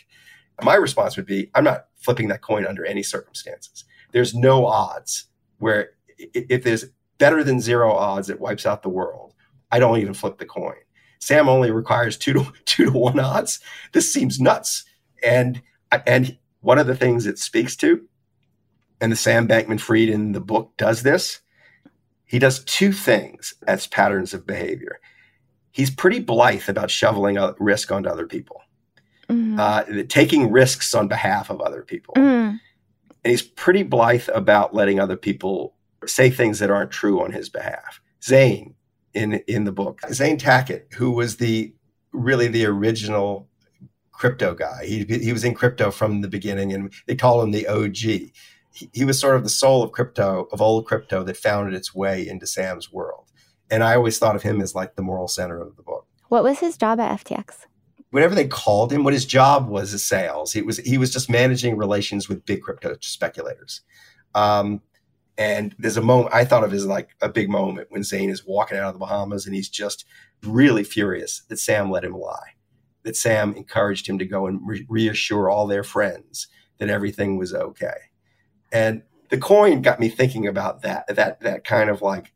My 0.61 0.75
response 0.75 1.17
would 1.17 1.25
be 1.25 1.49
I'm 1.55 1.63
not 1.63 1.85
flipping 1.95 2.27
that 2.29 2.41
coin 2.41 2.65
under 2.65 2.85
any 2.85 3.03
circumstances. 3.03 3.85
There's 4.11 4.33
no 4.33 4.65
odds 4.65 5.27
where 5.59 5.91
if 6.17 6.63
there's 6.63 6.85
better 7.17 7.43
than 7.43 7.59
zero 7.59 7.91
odds, 7.93 8.29
it 8.29 8.39
wipes 8.39 8.65
out 8.65 8.83
the 8.83 8.89
world. 8.89 9.33
I 9.71 9.79
don't 9.79 9.99
even 9.99 10.13
flip 10.13 10.37
the 10.37 10.45
coin. 10.45 10.75
Sam 11.19 11.49
only 11.49 11.71
requires 11.71 12.17
two 12.17 12.33
to 12.33 12.53
two 12.65 12.85
to 12.85 12.91
one 12.91 13.19
odds. 13.19 13.59
This 13.93 14.11
seems 14.11 14.39
nuts. 14.39 14.85
And 15.23 15.61
and 16.05 16.37
one 16.61 16.79
of 16.79 16.87
the 16.87 16.95
things 16.95 17.25
it 17.25 17.39
speaks 17.39 17.75
to, 17.77 18.05
and 19.01 19.11
the 19.11 19.15
Sam 19.15 19.47
Bankman 19.47 19.79
Fried 19.79 20.09
in 20.09 20.33
the 20.33 20.41
book 20.41 20.73
does 20.77 21.03
this. 21.03 21.39
He 22.25 22.39
does 22.39 22.63
two 22.65 22.91
things 22.91 23.53
as 23.67 23.87
patterns 23.87 24.33
of 24.33 24.45
behavior. 24.45 24.99
He's 25.71 25.89
pretty 25.89 26.19
blithe 26.19 26.67
about 26.67 26.91
shoveling 26.91 27.37
risk 27.59 27.91
onto 27.91 28.09
other 28.09 28.27
people, 28.27 28.61
mm-hmm. 29.29 29.59
uh, 29.59 29.83
taking 30.09 30.51
risks 30.51 30.93
on 30.93 31.07
behalf 31.07 31.49
of 31.49 31.61
other 31.61 31.83
people. 31.83 32.15
Mm. 32.15 32.59
And 33.23 33.31
he's 33.31 33.43
pretty 33.43 33.83
blithe 33.83 34.27
about 34.33 34.73
letting 34.73 34.99
other 34.99 35.15
people 35.15 35.76
say 36.05 36.29
things 36.29 36.59
that 36.59 36.69
aren't 36.69 36.91
true 36.91 37.21
on 37.21 37.31
his 37.31 37.49
behalf. 37.49 38.01
Zane 38.23 38.75
in 39.13 39.33
in 39.47 39.63
the 39.63 39.71
book. 39.71 40.01
Zane 40.11 40.37
Tackett, 40.37 40.93
who 40.93 41.11
was 41.11 41.37
the 41.37 41.73
really 42.11 42.47
the 42.47 42.65
original 42.65 43.47
crypto 44.11 44.53
guy. 44.53 44.85
He 44.85 45.03
he 45.03 45.33
was 45.33 45.43
in 45.43 45.53
crypto 45.53 45.91
from 45.91 46.21
the 46.21 46.27
beginning, 46.27 46.73
and 46.73 46.93
they 47.07 47.15
call 47.15 47.41
him 47.41 47.51
the 47.51 47.67
OG. 47.67 47.97
He, 47.97 48.89
he 48.93 49.05
was 49.05 49.19
sort 49.19 49.35
of 49.35 49.43
the 49.43 49.49
soul 49.49 49.81
of 49.81 49.91
crypto, 49.91 50.47
of 50.51 50.61
old 50.61 50.85
crypto, 50.85 51.23
that 51.23 51.37
founded 51.37 51.73
its 51.73 51.95
way 51.95 52.27
into 52.27 52.45
Sam's 52.45 52.91
world. 52.91 53.31
And 53.71 53.83
I 53.83 53.95
always 53.95 54.19
thought 54.19 54.35
of 54.35 54.43
him 54.43 54.61
as 54.61 54.75
like 54.75 54.95
the 54.95 55.01
moral 55.01 55.27
center 55.27 55.59
of 55.59 55.75
the 55.75 55.83
book. 55.83 56.05
What 56.29 56.43
was 56.43 56.59
his 56.59 56.77
job 56.77 56.99
at 56.99 57.23
FTX? 57.23 57.65
Whatever 58.11 58.35
they 58.35 58.47
called 58.47 58.93
him, 58.93 59.03
what 59.03 59.13
his 59.13 59.25
job 59.25 59.67
was 59.67 59.93
is 59.93 60.05
sales. 60.05 60.53
He 60.53 60.61
was 60.61 60.77
he 60.77 60.97
was 60.97 61.11
just 61.11 61.29
managing 61.29 61.75
relations 61.75 62.29
with 62.29 62.45
big 62.45 62.61
crypto 62.61 62.95
speculators. 63.01 63.81
Um, 64.33 64.81
and 65.37 65.75
there's 65.77 65.97
a 65.97 66.01
moment 66.01 66.33
I 66.33 66.45
thought 66.45 66.63
of 66.63 66.73
as 66.73 66.85
like 66.85 67.09
a 67.21 67.29
big 67.29 67.49
moment 67.49 67.87
when 67.89 68.03
Zane 68.03 68.29
is 68.29 68.45
walking 68.45 68.77
out 68.77 68.85
of 68.85 68.93
the 68.93 68.99
Bahamas 68.99 69.45
and 69.45 69.53
he's 69.53 69.69
just 69.69 70.05
really 70.43 70.83
furious 70.83 71.43
that 71.49 71.57
Sam 71.57 71.91
let 71.91 72.03
him 72.03 72.13
lie, 72.13 72.55
that 73.03 73.15
Sam 73.15 73.53
encouraged 73.55 74.07
him 74.07 74.17
to 74.19 74.25
go 74.25 74.47
and 74.47 74.59
re- 74.65 74.85
reassure 74.89 75.49
all 75.49 75.67
their 75.67 75.83
friends 75.83 76.47
that 76.79 76.89
everything 76.89 77.37
was 77.37 77.53
okay. 77.53 77.95
And 78.71 79.03
the 79.29 79.37
coin 79.37 79.81
got 79.81 79.99
me 79.99 80.09
thinking 80.09 80.47
about 80.47 80.81
that, 80.81 81.07
that, 81.15 81.41
that 81.41 81.63
kind 81.63 81.89
of 81.89 82.01
like, 82.01 82.33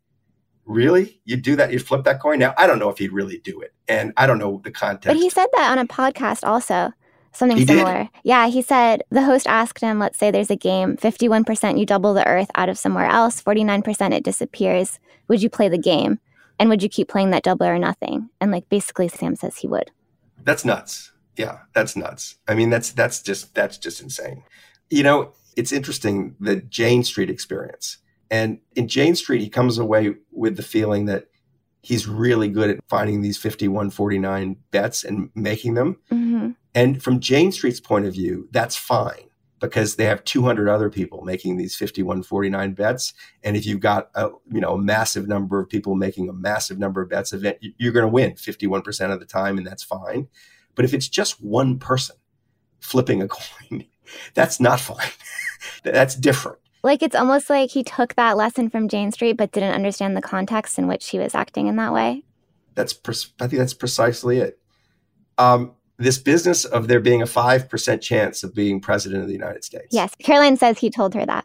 really? 0.64 1.20
You'd 1.24 1.42
do 1.42 1.56
that? 1.56 1.72
You'd 1.72 1.86
flip 1.86 2.04
that 2.04 2.20
coin? 2.20 2.38
Now, 2.38 2.54
I 2.56 2.66
don't 2.66 2.78
know 2.78 2.90
if 2.90 2.98
he'd 2.98 3.12
really 3.12 3.38
do 3.38 3.60
it. 3.60 3.72
And 3.88 4.12
I 4.16 4.26
don't 4.26 4.38
know 4.38 4.60
the 4.62 4.70
context. 4.70 5.06
But 5.06 5.16
he 5.16 5.28
said 5.28 5.48
that 5.54 5.70
on 5.70 5.78
a 5.78 5.86
podcast 5.86 6.46
also. 6.46 6.92
Something 7.32 7.58
he 7.58 7.66
similar. 7.66 8.04
Did? 8.04 8.08
Yeah, 8.24 8.48
he 8.48 8.62
said 8.62 9.02
the 9.10 9.22
host 9.22 9.46
asked 9.46 9.80
him, 9.80 9.98
let's 9.98 10.18
say 10.18 10.30
there's 10.30 10.50
a 10.50 10.56
game, 10.56 10.96
51% 10.96 11.78
you 11.78 11.86
double 11.86 12.14
the 12.14 12.26
earth 12.26 12.50
out 12.54 12.68
of 12.68 12.78
somewhere 12.78 13.06
else, 13.06 13.42
49% 13.42 14.12
it 14.12 14.22
disappears. 14.22 14.98
Would 15.28 15.42
you 15.42 15.48
play 15.48 15.68
the 15.68 15.78
game? 15.78 16.18
And 16.58 16.68
would 16.68 16.82
you 16.82 16.88
keep 16.88 17.08
playing 17.08 17.30
that 17.30 17.42
double 17.42 17.66
or 17.66 17.78
nothing? 17.78 18.28
And 18.40 18.50
like 18.50 18.68
basically 18.68 19.08
Sam 19.08 19.34
says 19.34 19.56
he 19.56 19.66
would. 19.66 19.90
That's 20.44 20.64
nuts. 20.64 21.12
Yeah, 21.36 21.60
that's 21.74 21.96
nuts. 21.96 22.36
I 22.46 22.54
mean, 22.54 22.70
that's 22.70 22.92
that's 22.92 23.22
just 23.22 23.54
that's 23.54 23.78
just 23.78 24.02
insane. 24.02 24.44
You 24.90 25.02
know, 25.02 25.32
it's 25.56 25.72
interesting 25.72 26.36
the 26.38 26.56
Jane 26.56 27.04
Street 27.04 27.30
experience. 27.30 27.98
And 28.30 28.60
in 28.76 28.88
Jane 28.88 29.14
Street, 29.14 29.40
he 29.40 29.48
comes 29.48 29.78
away 29.78 30.14
with 30.30 30.56
the 30.56 30.62
feeling 30.62 31.06
that 31.06 31.26
he's 31.82 32.06
really 32.06 32.48
good 32.48 32.70
at 32.70 32.78
finding 32.88 33.20
these 33.20 33.36
5149 33.36 34.56
bets 34.70 35.04
and 35.04 35.30
making 35.34 35.74
them. 35.74 35.98
Mm-hmm. 36.10 36.50
And 36.74 37.02
from 37.02 37.20
Jane 37.20 37.52
Street's 37.52 37.80
point 37.80 38.06
of 38.06 38.14
view, 38.14 38.48
that's 38.50 38.76
fine 38.76 39.28
because 39.60 39.96
they 39.96 40.04
have 40.04 40.24
200 40.24 40.68
other 40.68 40.90
people 40.90 41.22
making 41.22 41.56
these 41.56 41.76
5149 41.76 42.74
bets. 42.74 43.14
And 43.44 43.56
if 43.56 43.64
you've 43.64 43.80
got 43.80 44.10
a 44.14 44.30
you 44.50 44.60
know 44.60 44.74
a 44.74 44.78
massive 44.78 45.28
number 45.28 45.60
of 45.60 45.68
people 45.68 45.94
making 45.94 46.28
a 46.28 46.32
massive 46.32 46.78
number 46.78 47.00
of 47.00 47.08
bets 47.08 47.32
event 47.32 47.58
you're 47.78 47.92
going 47.92 48.04
to 48.04 48.08
win 48.08 48.32
51% 48.32 49.12
of 49.12 49.20
the 49.20 49.26
time 49.26 49.58
and 49.58 49.66
that's 49.66 49.84
fine. 49.84 50.28
But 50.74 50.84
if 50.84 50.94
it's 50.94 51.08
just 51.08 51.42
one 51.42 51.78
person 51.78 52.16
flipping 52.80 53.22
a 53.22 53.28
coin 53.70 53.86
that's 54.34 54.60
not 54.60 54.80
fine. 54.80 55.10
That's 55.84 56.14
different. 56.14 56.58
Like 56.82 57.02
it's 57.02 57.14
almost 57.14 57.48
like 57.48 57.70
he 57.70 57.84
took 57.84 58.14
that 58.16 58.36
lesson 58.36 58.68
from 58.68 58.88
Jane 58.88 59.12
Street 59.12 59.36
but 59.36 59.52
didn't 59.52 59.74
understand 59.74 60.16
the 60.16 60.22
context 60.22 60.78
in 60.78 60.88
which 60.88 61.08
he 61.08 61.18
was 61.18 61.34
acting 61.34 61.68
in 61.68 61.76
that 61.76 61.92
way. 61.92 62.24
That's 62.74 62.98
i 63.40 63.46
think 63.46 63.58
that's 63.58 63.74
precisely 63.74 64.38
it. 64.38 64.58
Um, 65.38 65.74
this 66.02 66.18
business 66.18 66.64
of 66.64 66.88
there 66.88 67.00
being 67.00 67.22
a 67.22 67.26
5% 67.26 68.00
chance 68.00 68.42
of 68.42 68.54
being 68.54 68.80
president 68.80 69.22
of 69.22 69.28
the 69.28 69.34
United 69.34 69.64
States. 69.64 69.88
Yes. 69.90 70.14
Caroline 70.22 70.56
says 70.56 70.78
he 70.78 70.90
told 70.90 71.14
her 71.14 71.24
that. 71.26 71.44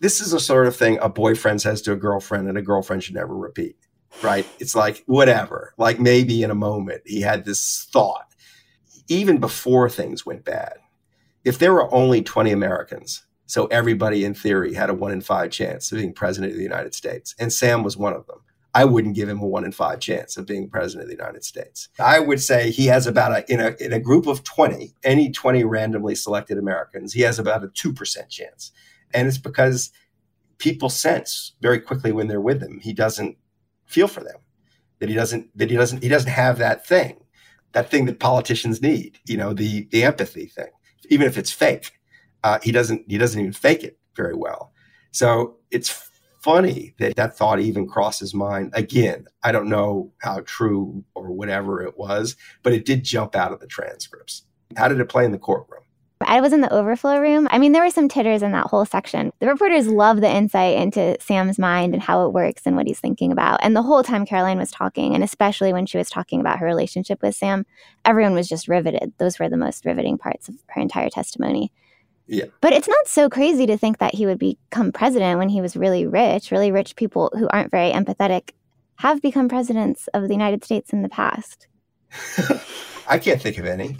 This 0.00 0.20
is 0.20 0.32
a 0.32 0.40
sort 0.40 0.66
of 0.66 0.74
thing 0.74 0.98
a 1.00 1.08
boyfriend 1.08 1.60
says 1.60 1.82
to 1.82 1.92
a 1.92 1.96
girlfriend 1.96 2.48
and 2.48 2.56
a 2.56 2.62
girlfriend 2.62 3.02
should 3.04 3.14
never 3.14 3.36
repeat, 3.36 3.76
right? 4.22 4.46
It's 4.58 4.74
like, 4.74 5.04
whatever. 5.06 5.74
Like 5.76 6.00
maybe 6.00 6.42
in 6.42 6.50
a 6.50 6.54
moment 6.54 7.02
he 7.04 7.20
had 7.20 7.44
this 7.44 7.86
thought, 7.92 8.34
even 9.08 9.38
before 9.38 9.90
things 9.90 10.24
went 10.24 10.44
bad. 10.44 10.74
If 11.44 11.58
there 11.58 11.74
were 11.74 11.92
only 11.94 12.22
20 12.22 12.50
Americans, 12.50 13.26
so 13.46 13.66
everybody 13.66 14.24
in 14.24 14.32
theory 14.32 14.72
had 14.72 14.88
a 14.88 14.94
one 14.94 15.12
in 15.12 15.20
five 15.20 15.50
chance 15.50 15.92
of 15.92 15.98
being 15.98 16.14
president 16.14 16.52
of 16.52 16.56
the 16.56 16.64
United 16.64 16.94
States, 16.94 17.34
and 17.38 17.52
Sam 17.52 17.82
was 17.82 17.96
one 17.96 18.14
of 18.14 18.26
them 18.26 18.40
I 18.74 18.84
wouldn't 18.84 19.14
give 19.14 19.28
him 19.28 19.40
a 19.40 19.46
one 19.46 19.64
in 19.64 19.70
five 19.70 20.00
chance 20.00 20.36
of 20.36 20.46
being 20.46 20.68
president 20.68 21.04
of 21.04 21.08
the 21.08 21.22
United 21.22 21.44
States. 21.44 21.88
I 22.00 22.18
would 22.18 22.42
say 22.42 22.70
he 22.70 22.86
has 22.86 23.06
about 23.06 23.32
a 23.32 23.52
in 23.52 23.60
a 23.60 23.74
in 23.78 23.92
a 23.92 24.00
group 24.00 24.26
of 24.26 24.42
20, 24.42 24.94
any 25.04 25.30
20 25.30 25.62
randomly 25.64 26.16
selected 26.16 26.58
Americans, 26.58 27.12
he 27.12 27.22
has 27.22 27.38
about 27.38 27.62
a 27.62 27.68
2% 27.68 28.28
chance. 28.28 28.72
And 29.14 29.28
it's 29.28 29.38
because 29.38 29.92
people 30.58 30.88
sense 30.88 31.52
very 31.62 31.80
quickly 31.80 32.10
when 32.10 32.26
they're 32.26 32.40
with 32.40 32.60
him, 32.60 32.80
he 32.80 32.92
doesn't 32.92 33.36
feel 33.86 34.08
for 34.08 34.20
them. 34.24 34.36
That 34.98 35.08
he 35.08 35.14
doesn't 35.14 35.56
that 35.56 35.70
he 35.70 35.76
doesn't 35.76 36.02
he 36.02 36.08
doesn't 36.08 36.30
have 36.30 36.58
that 36.58 36.86
thing. 36.86 37.20
That 37.72 37.90
thing 37.90 38.06
that 38.06 38.18
politicians 38.18 38.82
need, 38.82 39.18
you 39.26 39.36
know, 39.36 39.52
the 39.52 39.86
the 39.92 40.02
empathy 40.02 40.46
thing. 40.46 40.70
Even 41.10 41.26
if 41.26 41.38
it's 41.38 41.52
fake. 41.52 41.92
Uh, 42.42 42.58
he 42.62 42.72
doesn't 42.72 43.04
he 43.08 43.18
doesn't 43.18 43.40
even 43.40 43.52
fake 43.52 43.84
it 43.84 43.98
very 44.16 44.34
well. 44.34 44.72
So 45.12 45.56
it's 45.70 46.10
funny 46.44 46.94
that 46.98 47.16
that 47.16 47.36
thought 47.36 47.58
even 47.58 47.88
crossed 47.88 48.20
his 48.20 48.34
mind. 48.34 48.70
Again, 48.74 49.26
I 49.42 49.50
don't 49.50 49.68
know 49.68 50.12
how 50.18 50.40
true 50.44 51.02
or 51.14 51.32
whatever 51.32 51.82
it 51.82 51.96
was, 51.96 52.36
but 52.62 52.74
it 52.74 52.84
did 52.84 53.02
jump 53.02 53.34
out 53.34 53.52
of 53.52 53.60
the 53.60 53.66
transcripts. 53.66 54.42
How 54.76 54.88
did 54.88 55.00
it 55.00 55.08
play 55.08 55.24
in 55.24 55.32
the 55.32 55.38
courtroom? 55.38 55.80
I 56.20 56.40
was 56.40 56.52
in 56.52 56.60
the 56.60 56.72
overflow 56.72 57.18
room. 57.18 57.48
I 57.50 57.58
mean, 57.58 57.72
there 57.72 57.82
were 57.82 57.90
some 57.90 58.08
titters 58.08 58.42
in 58.42 58.52
that 58.52 58.66
whole 58.66 58.84
section. 58.84 59.32
The 59.40 59.46
reporters 59.46 59.86
love 59.86 60.20
the 60.20 60.30
insight 60.30 60.76
into 60.76 61.16
Sam's 61.20 61.58
mind 61.58 61.94
and 61.94 62.02
how 62.02 62.26
it 62.26 62.32
works 62.32 62.62
and 62.66 62.76
what 62.76 62.86
he's 62.86 63.00
thinking 63.00 63.32
about. 63.32 63.60
And 63.62 63.74
the 63.74 63.82
whole 63.82 64.02
time 64.02 64.26
Caroline 64.26 64.58
was 64.58 64.70
talking, 64.70 65.14
and 65.14 65.24
especially 65.24 65.72
when 65.72 65.86
she 65.86 65.98
was 65.98 66.10
talking 66.10 66.40
about 66.40 66.58
her 66.58 66.66
relationship 66.66 67.22
with 67.22 67.34
Sam, 67.34 67.66
everyone 68.04 68.34
was 68.34 68.48
just 68.48 68.68
riveted. 68.68 69.12
Those 69.18 69.38
were 69.38 69.48
the 69.48 69.56
most 69.56 69.84
riveting 69.84 70.18
parts 70.18 70.48
of 70.48 70.56
her 70.68 70.80
entire 70.80 71.10
testimony. 71.10 71.72
Yeah. 72.26 72.46
But 72.60 72.72
it's 72.72 72.88
not 72.88 73.06
so 73.06 73.28
crazy 73.28 73.66
to 73.66 73.76
think 73.76 73.98
that 73.98 74.14
he 74.14 74.26
would 74.26 74.38
become 74.38 74.92
president 74.92 75.38
when 75.38 75.48
he 75.48 75.60
was 75.60 75.76
really 75.76 76.06
rich. 76.06 76.50
Really 76.50 76.72
rich 76.72 76.96
people 76.96 77.30
who 77.36 77.48
aren't 77.48 77.70
very 77.70 77.92
empathetic 77.92 78.50
have 78.96 79.20
become 79.20 79.48
presidents 79.48 80.08
of 80.14 80.28
the 80.28 80.34
United 80.34 80.64
States 80.64 80.92
in 80.92 81.02
the 81.02 81.08
past. 81.08 81.66
I 83.08 83.18
can't 83.18 83.42
think 83.42 83.58
of 83.58 83.66
any. 83.66 83.96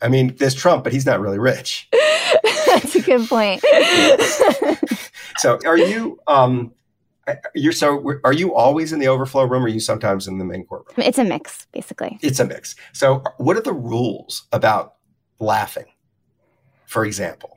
I 0.00 0.08
mean, 0.08 0.36
there's 0.36 0.54
Trump, 0.54 0.84
but 0.84 0.92
he's 0.92 1.06
not 1.06 1.20
really 1.20 1.38
rich. 1.38 1.88
That's 2.66 2.94
a 2.94 3.00
good 3.00 3.28
point. 3.28 3.62
so, 5.38 5.58
are 5.64 5.78
you 5.78 6.18
um 6.26 6.72
you're 7.54 7.72
so 7.72 8.20
are 8.22 8.32
you 8.32 8.54
always 8.54 8.92
in 8.92 8.98
the 8.98 9.08
overflow 9.08 9.44
room 9.44 9.62
or 9.62 9.66
are 9.66 9.70
you 9.70 9.80
sometimes 9.80 10.28
in 10.28 10.38
the 10.38 10.44
main 10.44 10.64
courtroom? 10.66 11.06
It's 11.06 11.18
a 11.18 11.24
mix, 11.24 11.66
basically. 11.72 12.18
It's 12.20 12.38
a 12.38 12.44
mix. 12.44 12.76
So, 12.92 13.22
what 13.38 13.56
are 13.56 13.62
the 13.62 13.72
rules 13.72 14.46
about 14.52 14.94
laughing? 15.38 15.86
For 16.86 17.04
example, 17.04 17.53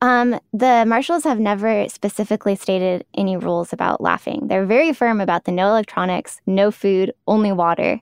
Um, 0.00 0.38
the 0.52 0.84
marshals 0.86 1.24
have 1.24 1.40
never 1.40 1.88
specifically 1.88 2.54
stated 2.54 3.04
any 3.14 3.36
rules 3.36 3.72
about 3.72 4.00
laughing. 4.00 4.46
They're 4.46 4.66
very 4.66 4.92
firm 4.92 5.20
about 5.20 5.44
the 5.44 5.52
no 5.52 5.68
electronics, 5.68 6.40
no 6.46 6.70
food, 6.70 7.12
only 7.26 7.52
water. 7.52 8.00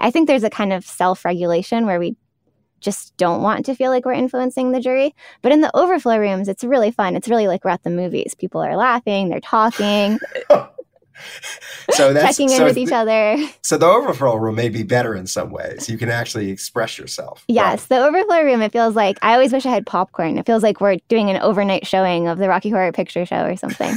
I 0.00 0.10
think 0.10 0.26
there's 0.26 0.44
a 0.44 0.50
kind 0.50 0.72
of 0.72 0.84
self 0.84 1.24
regulation 1.24 1.86
where 1.86 2.00
we 2.00 2.16
just 2.80 3.16
don't 3.16 3.42
want 3.42 3.66
to 3.66 3.74
feel 3.74 3.90
like 3.90 4.04
we're 4.04 4.12
influencing 4.12 4.72
the 4.72 4.80
jury. 4.80 5.14
But 5.42 5.52
in 5.52 5.60
the 5.60 5.76
overflow 5.76 6.18
rooms, 6.18 6.48
it's 6.48 6.64
really 6.64 6.90
fun. 6.90 7.16
It's 7.16 7.28
really 7.28 7.48
like 7.48 7.64
we're 7.64 7.70
at 7.70 7.82
the 7.82 7.90
movies. 7.90 8.34
People 8.34 8.62
are 8.62 8.76
laughing, 8.76 9.28
they're 9.28 9.40
talking. 9.40 10.18
so 11.92 12.12
that's 12.12 12.36
checking 12.36 12.50
in 12.50 12.58
so 12.58 12.64
with 12.64 12.74
th- 12.74 12.88
each 12.88 12.92
other. 12.92 13.38
So 13.62 13.78
the 13.78 13.86
overflow 13.86 14.36
room 14.36 14.56
may 14.56 14.68
be 14.68 14.82
better 14.82 15.14
in 15.14 15.26
some 15.26 15.50
ways. 15.50 15.88
You 15.88 15.98
can 15.98 16.08
actually 16.08 16.50
express 16.50 16.98
yourself. 16.98 17.44
Yes, 17.48 17.86
the 17.86 18.04
overflow 18.04 18.42
room. 18.42 18.62
It 18.62 18.72
feels 18.72 18.94
like 18.96 19.18
I 19.22 19.34
always 19.34 19.52
wish 19.52 19.66
I 19.66 19.70
had 19.70 19.86
popcorn. 19.86 20.38
It 20.38 20.46
feels 20.46 20.62
like 20.62 20.80
we're 20.80 20.96
doing 21.08 21.30
an 21.30 21.36
overnight 21.38 21.86
showing 21.86 22.28
of 22.28 22.38
the 22.38 22.48
Rocky 22.48 22.70
Horror 22.70 22.92
Picture 22.92 23.26
Show 23.26 23.44
or 23.44 23.56
something. 23.56 23.94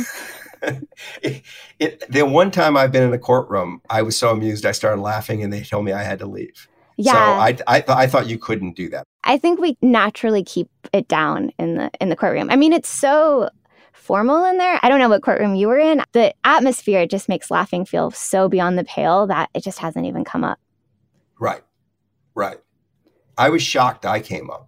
it, 1.21 1.43
it, 1.79 2.12
the 2.12 2.23
one 2.23 2.51
time 2.51 2.77
I've 2.77 2.91
been 2.91 3.03
in 3.03 3.13
a 3.13 3.19
courtroom, 3.19 3.81
I 3.89 4.01
was 4.01 4.17
so 4.17 4.31
amused 4.31 4.65
I 4.65 4.71
started 4.71 5.01
laughing, 5.01 5.43
and 5.43 5.51
they 5.51 5.62
told 5.62 5.86
me 5.86 5.91
I 5.91 6.03
had 6.03 6.19
to 6.19 6.27
leave. 6.27 6.67
Yeah, 6.97 7.13
So 7.13 7.17
I, 7.17 7.57
I, 7.67 7.81
th- 7.81 7.97
I 7.97 8.07
thought 8.07 8.27
you 8.27 8.38
couldn't 8.38 8.75
do 8.75 8.89
that. 8.89 9.05
I 9.23 9.38
think 9.38 9.60
we 9.60 9.77
naturally 9.81 10.43
keep 10.43 10.69
it 10.93 11.07
down 11.07 11.51
in 11.57 11.75
the 11.75 11.89
in 11.99 12.10
the 12.10 12.15
courtroom. 12.15 12.49
I 12.49 12.55
mean, 12.55 12.73
it's 12.73 12.89
so 12.89 13.49
formal 14.12 14.43
in 14.43 14.58
there. 14.58 14.78
I 14.84 14.89
don't 14.89 15.00
know 15.00 15.08
what 15.08 15.24
courtroom 15.24 15.56
you 15.56 15.69
were 15.69 15.80
in. 15.80 16.04
The 16.12 16.34
atmosphere 16.43 17.08
just 17.08 17.30
makes 17.30 17.50
laughing 17.50 17.86
feel 17.86 18.12
so 18.12 18.50
beyond 18.50 18.78
the 18.78 18.84
pale 18.84 19.26
that 19.28 19.50
it 19.54 19.63
just 19.63 19.80
hasn't 19.80 20.06
even 20.06 20.26
come 20.26 20.43
up. 20.43 20.60
Right, 21.39 21.62
right. 22.36 22.58
I 23.38 23.47
was 23.47 23.62
shocked. 23.62 24.06
I 24.06 24.19
came 24.19 24.52
up. 24.52 24.67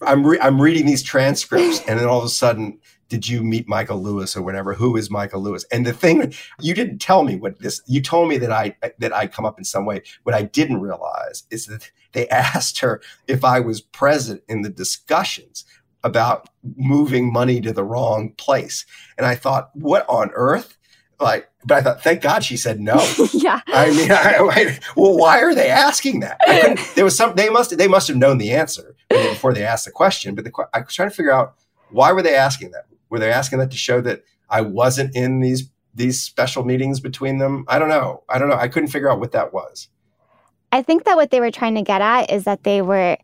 I'm 0.00 0.26
re- 0.26 0.40
I'm 0.40 0.60
reading 0.60 0.84
these 0.84 1.04
transcripts, 1.04 1.80
and 1.86 2.00
then 2.00 2.08
all 2.08 2.18
of 2.18 2.24
a 2.24 2.28
sudden, 2.28 2.80
did 3.08 3.28
you 3.28 3.44
meet 3.44 3.68
Michael 3.68 4.02
Lewis 4.02 4.36
or 4.36 4.42
whatever? 4.42 4.74
Who 4.74 4.96
is 4.96 5.12
Michael 5.12 5.42
Lewis? 5.42 5.64
And 5.70 5.86
the 5.86 5.92
thing 5.92 6.34
you 6.60 6.74
didn't 6.74 6.98
tell 6.98 7.22
me 7.22 7.36
what 7.36 7.60
this. 7.60 7.80
You 7.86 8.02
told 8.02 8.28
me 8.28 8.36
that 8.38 8.50
I 8.50 8.74
that 8.98 9.14
I 9.14 9.28
come 9.28 9.46
up 9.46 9.58
in 9.58 9.64
some 9.64 9.86
way. 9.86 10.02
What 10.24 10.34
I 10.34 10.42
didn't 10.42 10.80
realize 10.80 11.44
is 11.52 11.66
that 11.66 11.92
they 12.14 12.28
asked 12.30 12.80
her 12.80 13.00
if 13.28 13.44
I 13.44 13.60
was 13.60 13.80
present 13.80 14.42
in 14.48 14.62
the 14.62 14.70
discussions 14.70 15.64
about 16.04 16.48
moving 16.76 17.32
money 17.32 17.60
to 17.60 17.72
the 17.72 17.84
wrong 17.84 18.30
place, 18.36 18.84
and 19.16 19.26
I 19.26 19.34
thought, 19.34 19.70
what 19.74 20.08
on 20.08 20.30
earth? 20.34 20.76
Like, 21.18 21.48
but 21.64 21.78
I 21.78 21.80
thought, 21.80 22.02
thank 22.02 22.20
God 22.20 22.44
she 22.44 22.56
said 22.56 22.78
no. 22.78 22.94
yeah. 23.32 23.60
I 23.68 23.90
mean, 23.90 24.12
I, 24.12 24.36
I, 24.38 24.78
well, 24.96 25.16
why 25.16 25.40
are 25.40 25.54
they 25.54 25.68
asking 25.68 26.20
that? 26.20 26.38
I 26.42 26.76
there 26.94 27.04
was 27.04 27.16
some. 27.16 27.34
They 27.34 27.48
must. 27.48 27.76
They 27.76 27.88
must 27.88 28.08
have 28.08 28.16
known 28.16 28.38
the 28.38 28.52
answer 28.52 28.94
before 29.08 29.54
they 29.54 29.64
asked 29.64 29.86
the 29.86 29.90
question. 29.90 30.34
But 30.34 30.44
the, 30.44 30.52
I 30.74 30.80
was 30.80 30.94
trying 30.94 31.08
to 31.08 31.14
figure 31.14 31.32
out 31.32 31.54
why 31.90 32.12
were 32.12 32.22
they 32.22 32.34
asking 32.34 32.72
that? 32.72 32.86
Were 33.08 33.18
they 33.18 33.30
asking 33.30 33.58
that 33.60 33.70
to 33.70 33.76
show 33.76 34.00
that 34.02 34.24
I 34.50 34.60
wasn't 34.60 35.16
in 35.16 35.40
these 35.40 35.70
these 35.94 36.20
special 36.20 36.64
meetings 36.64 37.00
between 37.00 37.38
them? 37.38 37.64
I 37.68 37.78
don't 37.78 37.88
know. 37.88 38.22
I 38.28 38.38
don't 38.38 38.48
know. 38.48 38.56
I 38.56 38.68
couldn't 38.68 38.88
figure 38.88 39.10
out 39.10 39.18
what 39.18 39.32
that 39.32 39.52
was. 39.52 39.88
I 40.72 40.82
think 40.82 41.04
that 41.04 41.16
what 41.16 41.30
they 41.30 41.40
were 41.40 41.50
trying 41.50 41.76
to 41.76 41.82
get 41.82 42.02
at 42.02 42.30
is 42.30 42.44
that 42.44 42.64
they 42.64 42.82
were 42.82 43.16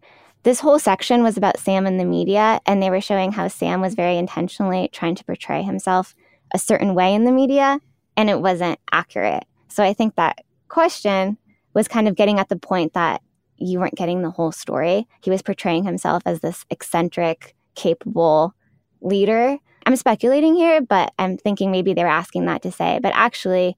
this 0.43 0.61
whole 0.61 0.79
section 0.79 1.23
was 1.23 1.37
about 1.37 1.59
Sam 1.59 1.87
and 1.87 2.01
the 2.01 2.05
media, 2.05 2.61
and 2.67 2.83
they 2.83 2.91
were 2.91 3.01
showing 3.01 3.33
how 3.33 3.49
Sam 3.49 3.81
was 3.81 3.95
very 3.95 4.17
intentionally 4.17 4.89
trying 4.93 5.15
to 5.15 5.25
portray 5.25 5.63
himself 5.63 6.15
a 6.53 6.59
certain 6.59 6.95
way 6.95 7.15
in 7.15 7.25
the 7.25 7.33
media, 7.33 7.81
and 8.17 8.29
it 8.29 8.41
wasn't 8.41 8.81
accurate. 8.91 9.45
So 9.69 9.85
I 9.85 9.93
think 9.93 10.17
that 10.17 10.45
question 10.69 11.39
was 11.75 11.89
kind 11.89 12.09
of 12.09 12.17
getting 12.17 12.39
at 12.39 12.49
the 12.49 12.57
point 12.57 12.93
that 12.95 13.23
you 13.57 13.79
weren't 13.79 13.95
getting 13.95 14.23
the 14.23 14.31
whole 14.31 14.53
story. 14.53 15.07
He 15.23 15.31
was 15.31 15.43
portraying 15.43 15.85
himself 15.85 16.23
as 16.27 16.41
this 16.41 16.65
eccentric, 16.71 17.55
capable 17.75 18.55
leader. 19.01 19.59
I'm 19.87 19.97
speculating 19.97 20.55
here, 20.55 20.81
but 20.81 21.13
I'm 21.19 21.39
thinking 21.39 21.71
maybe 21.71 21.95
they 21.95 22.03
were 22.03 22.11
asking 22.11 22.47
that 22.47 22.63
to 22.63 22.73
say, 22.73 22.99
but 23.03 23.13
actually, 23.15 23.77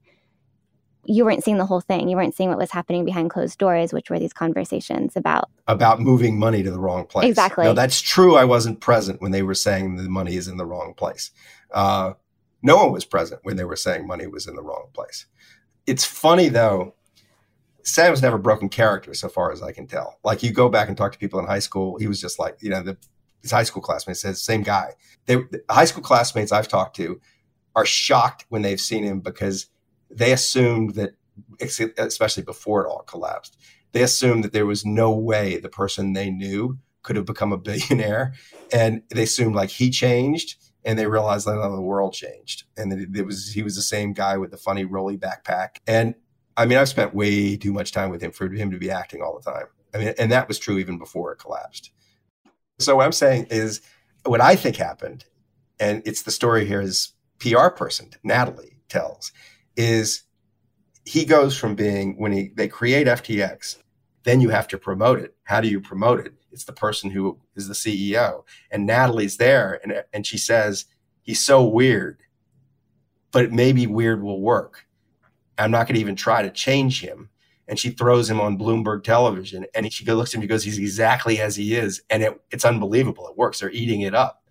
you 1.05 1.25
weren't 1.25 1.43
seeing 1.43 1.57
the 1.57 1.65
whole 1.65 1.81
thing. 1.81 2.09
You 2.09 2.15
weren't 2.15 2.35
seeing 2.35 2.49
what 2.49 2.57
was 2.57 2.71
happening 2.71 3.05
behind 3.05 3.29
closed 3.29 3.57
doors, 3.57 3.93
which 3.93 4.09
were 4.09 4.19
these 4.19 4.33
conversations 4.33 5.15
about 5.15 5.49
About 5.67 5.99
moving 5.99 6.37
money 6.37 6.63
to 6.63 6.71
the 6.71 6.79
wrong 6.79 7.05
place. 7.05 7.29
Exactly. 7.29 7.65
No, 7.65 7.73
that's 7.73 8.01
true. 8.01 8.35
I 8.35 8.45
wasn't 8.45 8.79
present 8.79 9.21
when 9.21 9.31
they 9.31 9.43
were 9.43 9.55
saying 9.55 9.95
the 9.95 10.09
money 10.09 10.35
is 10.35 10.47
in 10.47 10.57
the 10.57 10.65
wrong 10.65 10.93
place. 10.95 11.31
Uh, 11.71 12.13
no 12.61 12.77
one 12.77 12.91
was 12.91 13.05
present 13.05 13.41
when 13.43 13.57
they 13.57 13.63
were 13.63 13.75
saying 13.75 14.07
money 14.07 14.27
was 14.27 14.47
in 14.47 14.55
the 14.55 14.63
wrong 14.63 14.87
place. 14.93 15.25
It's 15.85 16.05
funny 16.05 16.49
though. 16.49 16.95
Sam's 17.83 18.23
never 18.23 18.39
broken 18.39 18.67
character, 18.67 19.13
so 19.13 19.29
far 19.29 19.51
as 19.51 19.61
I 19.61 19.71
can 19.71 19.85
tell. 19.85 20.19
Like 20.23 20.41
you 20.41 20.51
go 20.51 20.69
back 20.69 20.87
and 20.87 20.97
talk 20.97 21.11
to 21.11 21.19
people 21.19 21.39
in 21.39 21.45
high 21.45 21.59
school, 21.59 21.99
he 21.99 22.07
was 22.07 22.19
just 22.19 22.39
like 22.39 22.57
you 22.61 22.69
know 22.69 22.81
the 22.81 22.97
his 23.43 23.51
high 23.51 23.63
school 23.63 23.83
classmates 23.83 24.21
says 24.21 24.41
same 24.41 24.63
guy. 24.63 24.93
They 25.27 25.35
the 25.35 25.61
high 25.69 25.85
school 25.85 26.01
classmates 26.01 26.51
I've 26.51 26.67
talked 26.67 26.95
to 26.95 27.21
are 27.75 27.85
shocked 27.85 28.45
when 28.49 28.63
they've 28.63 28.81
seen 28.81 29.03
him 29.03 29.19
because 29.19 29.67
they 30.09 30.31
assumed 30.31 30.95
that, 30.95 31.11
especially 31.59 32.43
before 32.43 32.85
it 32.85 32.89
all 32.89 33.03
collapsed, 33.03 33.57
they 33.91 34.03
assumed 34.03 34.43
that 34.43 34.53
there 34.53 34.65
was 34.65 34.85
no 34.85 35.11
way 35.11 35.57
the 35.57 35.69
person 35.69 36.13
they 36.13 36.29
knew 36.29 36.77
could 37.01 37.15
have 37.15 37.25
become 37.25 37.53
a 37.53 37.57
billionaire, 37.57 38.33
and 38.73 39.01
they 39.09 39.23
assumed 39.23 39.55
like 39.55 39.69
he 39.69 39.89
changed, 39.89 40.55
and 40.83 40.99
they 40.99 41.07
realized 41.07 41.47
that 41.47 41.55
the 41.55 41.81
world 41.81 42.13
changed, 42.13 42.65
and 42.75 42.91
that 42.91 42.99
it 43.17 43.25
was 43.25 43.51
he 43.53 43.63
was 43.63 43.75
the 43.75 43.81
same 43.81 44.13
guy 44.13 44.37
with 44.37 44.51
the 44.51 44.57
funny 44.57 44.85
rolly 44.85 45.17
backpack, 45.17 45.77
and 45.87 46.15
I 46.57 46.65
mean 46.65 46.77
I've 46.77 46.89
spent 46.89 47.15
way 47.15 47.57
too 47.57 47.73
much 47.73 47.91
time 47.91 48.09
with 48.09 48.21
him 48.21 48.31
for 48.31 48.49
him 48.49 48.71
to 48.71 48.77
be 48.77 48.91
acting 48.91 49.21
all 49.21 49.39
the 49.39 49.51
time. 49.51 49.67
I 49.93 49.97
mean, 49.97 50.13
and 50.17 50.31
that 50.31 50.47
was 50.47 50.59
true 50.59 50.77
even 50.77 50.97
before 50.97 51.31
it 51.31 51.39
collapsed. 51.39 51.91
So 52.79 52.97
what 52.97 53.05
I'm 53.05 53.13
saying 53.13 53.47
is, 53.49 53.81
what 54.25 54.41
I 54.41 54.57
think 54.57 54.75
happened, 54.75 55.25
and 55.79 56.01
it's 56.05 56.23
the 56.23 56.31
story 56.31 56.65
here 56.65 56.81
is 56.81 57.13
PR 57.39 57.69
person 57.69 58.09
Natalie 58.23 58.79
tells 58.89 59.31
is 59.75 60.23
he 61.05 61.25
goes 61.25 61.57
from 61.57 61.75
being 61.75 62.17
when 62.17 62.31
he 62.31 62.51
they 62.55 62.67
create 62.67 63.07
FTX, 63.07 63.77
then 64.23 64.41
you 64.41 64.49
have 64.49 64.67
to 64.69 64.77
promote 64.77 65.19
it. 65.19 65.35
How 65.43 65.61
do 65.61 65.67
you 65.67 65.79
promote 65.79 66.25
it? 66.25 66.33
It's 66.51 66.65
the 66.65 66.73
person 66.73 67.11
who 67.11 67.39
is 67.55 67.67
the 67.67 67.73
CEO, 67.73 68.43
and 68.71 68.85
Natalie's 68.85 69.37
there, 69.37 69.79
and 69.83 70.03
and 70.13 70.25
she 70.25 70.37
says 70.37 70.85
he's 71.21 71.43
so 71.43 71.63
weird, 71.63 72.21
but 73.31 73.51
maybe 73.51 73.87
weird 73.87 74.23
will 74.23 74.41
work. 74.41 74.85
I'm 75.57 75.71
not 75.71 75.87
going 75.87 75.95
to 75.95 76.01
even 76.01 76.15
try 76.15 76.41
to 76.41 76.49
change 76.49 77.01
him. 77.01 77.29
And 77.67 77.79
she 77.79 77.89
throws 77.89 78.29
him 78.29 78.39
on 78.39 78.59
Bloomberg 78.59 79.03
television, 79.03 79.65
and 79.73 79.91
she 79.91 80.05
looks 80.05 80.31
at 80.31 80.35
him 80.35 80.41
and 80.41 80.49
goes, 80.49 80.63
"He's 80.63 80.77
exactly 80.77 81.39
as 81.39 81.55
he 81.55 81.73
is," 81.73 82.01
and 82.11 82.21
it, 82.21 82.39
it's 82.51 82.63
unbelievable. 82.63 83.27
It 83.27 83.37
works. 83.37 83.59
They're 83.59 83.71
eating 83.71 84.01
it 84.01 84.13
up, 84.13 84.43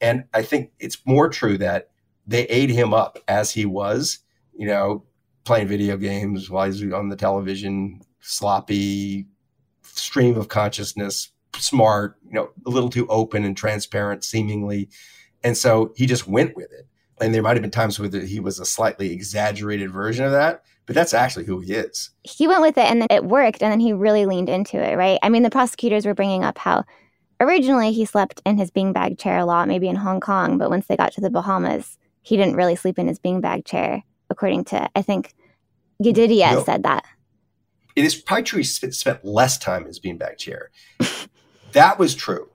and 0.00 0.24
I 0.34 0.42
think 0.42 0.72
it's 0.80 0.98
more 1.06 1.28
true 1.28 1.58
that 1.58 1.90
they 2.26 2.42
ate 2.46 2.70
him 2.70 2.92
up 2.92 3.18
as 3.28 3.52
he 3.52 3.64
was 3.66 4.18
you 4.56 4.66
know, 4.66 5.04
playing 5.44 5.68
video 5.68 5.96
games 5.96 6.50
while 6.50 6.66
he's 6.66 6.82
on 6.92 7.08
the 7.08 7.16
television, 7.16 8.00
sloppy, 8.20 9.26
stream 9.82 10.36
of 10.36 10.48
consciousness, 10.48 11.30
smart, 11.56 12.16
you 12.26 12.34
know, 12.34 12.50
a 12.66 12.70
little 12.70 12.90
too 12.90 13.06
open 13.08 13.44
and 13.44 13.56
transparent, 13.56 14.24
seemingly. 14.24 14.88
And 15.44 15.56
so 15.56 15.92
he 15.96 16.06
just 16.06 16.26
went 16.26 16.56
with 16.56 16.72
it. 16.72 16.86
And 17.20 17.34
there 17.34 17.42
might 17.42 17.56
have 17.56 17.62
been 17.62 17.70
times 17.70 17.98
where 17.98 18.10
he 18.10 18.40
was 18.40 18.60
a 18.60 18.66
slightly 18.66 19.12
exaggerated 19.12 19.90
version 19.90 20.24
of 20.24 20.32
that, 20.32 20.64
but 20.84 20.94
that's 20.94 21.14
actually 21.14 21.46
who 21.46 21.60
he 21.60 21.72
is. 21.72 22.10
he 22.24 22.46
went 22.46 22.60
with 22.60 22.76
it 22.76 22.90
and 22.90 23.00
then 23.00 23.08
it 23.10 23.24
worked 23.24 23.62
and 23.62 23.72
then 23.72 23.80
he 23.80 23.92
really 23.92 24.26
leaned 24.26 24.48
into 24.48 24.76
it, 24.76 24.96
right? 24.96 25.18
I 25.22 25.30
mean, 25.30 25.42
the 25.42 25.50
prosecutors 25.50 26.04
were 26.04 26.14
bringing 26.14 26.44
up 26.44 26.58
how 26.58 26.84
originally 27.40 27.92
he 27.92 28.04
slept 28.04 28.42
in 28.44 28.58
his 28.58 28.70
beanbag 28.70 29.18
chair 29.18 29.38
a 29.38 29.44
lot, 29.46 29.68
maybe 29.68 29.88
in 29.88 29.96
Hong 29.96 30.20
Kong, 30.20 30.58
but 30.58 30.70
once 30.70 30.86
they 30.86 30.96
got 30.96 31.12
to 31.12 31.20
the 31.20 31.30
Bahamas, 31.30 31.96
he 32.22 32.36
didn't 32.36 32.56
really 32.56 32.76
sleep 32.76 32.98
in 32.98 33.08
his 33.08 33.18
beanbag 33.18 33.64
chair, 33.64 34.02
according 34.30 34.64
to, 34.66 34.88
I 34.94 35.02
think, 35.02 35.34
Yedidia 36.02 36.52
No. 36.52 36.64
said 36.64 36.82
that. 36.82 37.04
It 37.94 38.04
is 38.04 38.14
probably 38.14 38.42
true 38.44 38.58
he 38.58 38.64
spent, 38.64 38.94
spent 38.94 39.24
less 39.24 39.56
time 39.58 39.86
as 39.86 39.98
beanbag 39.98 40.36
chair. 40.38 40.70
that 41.72 41.98
was 41.98 42.14
true 42.14 42.48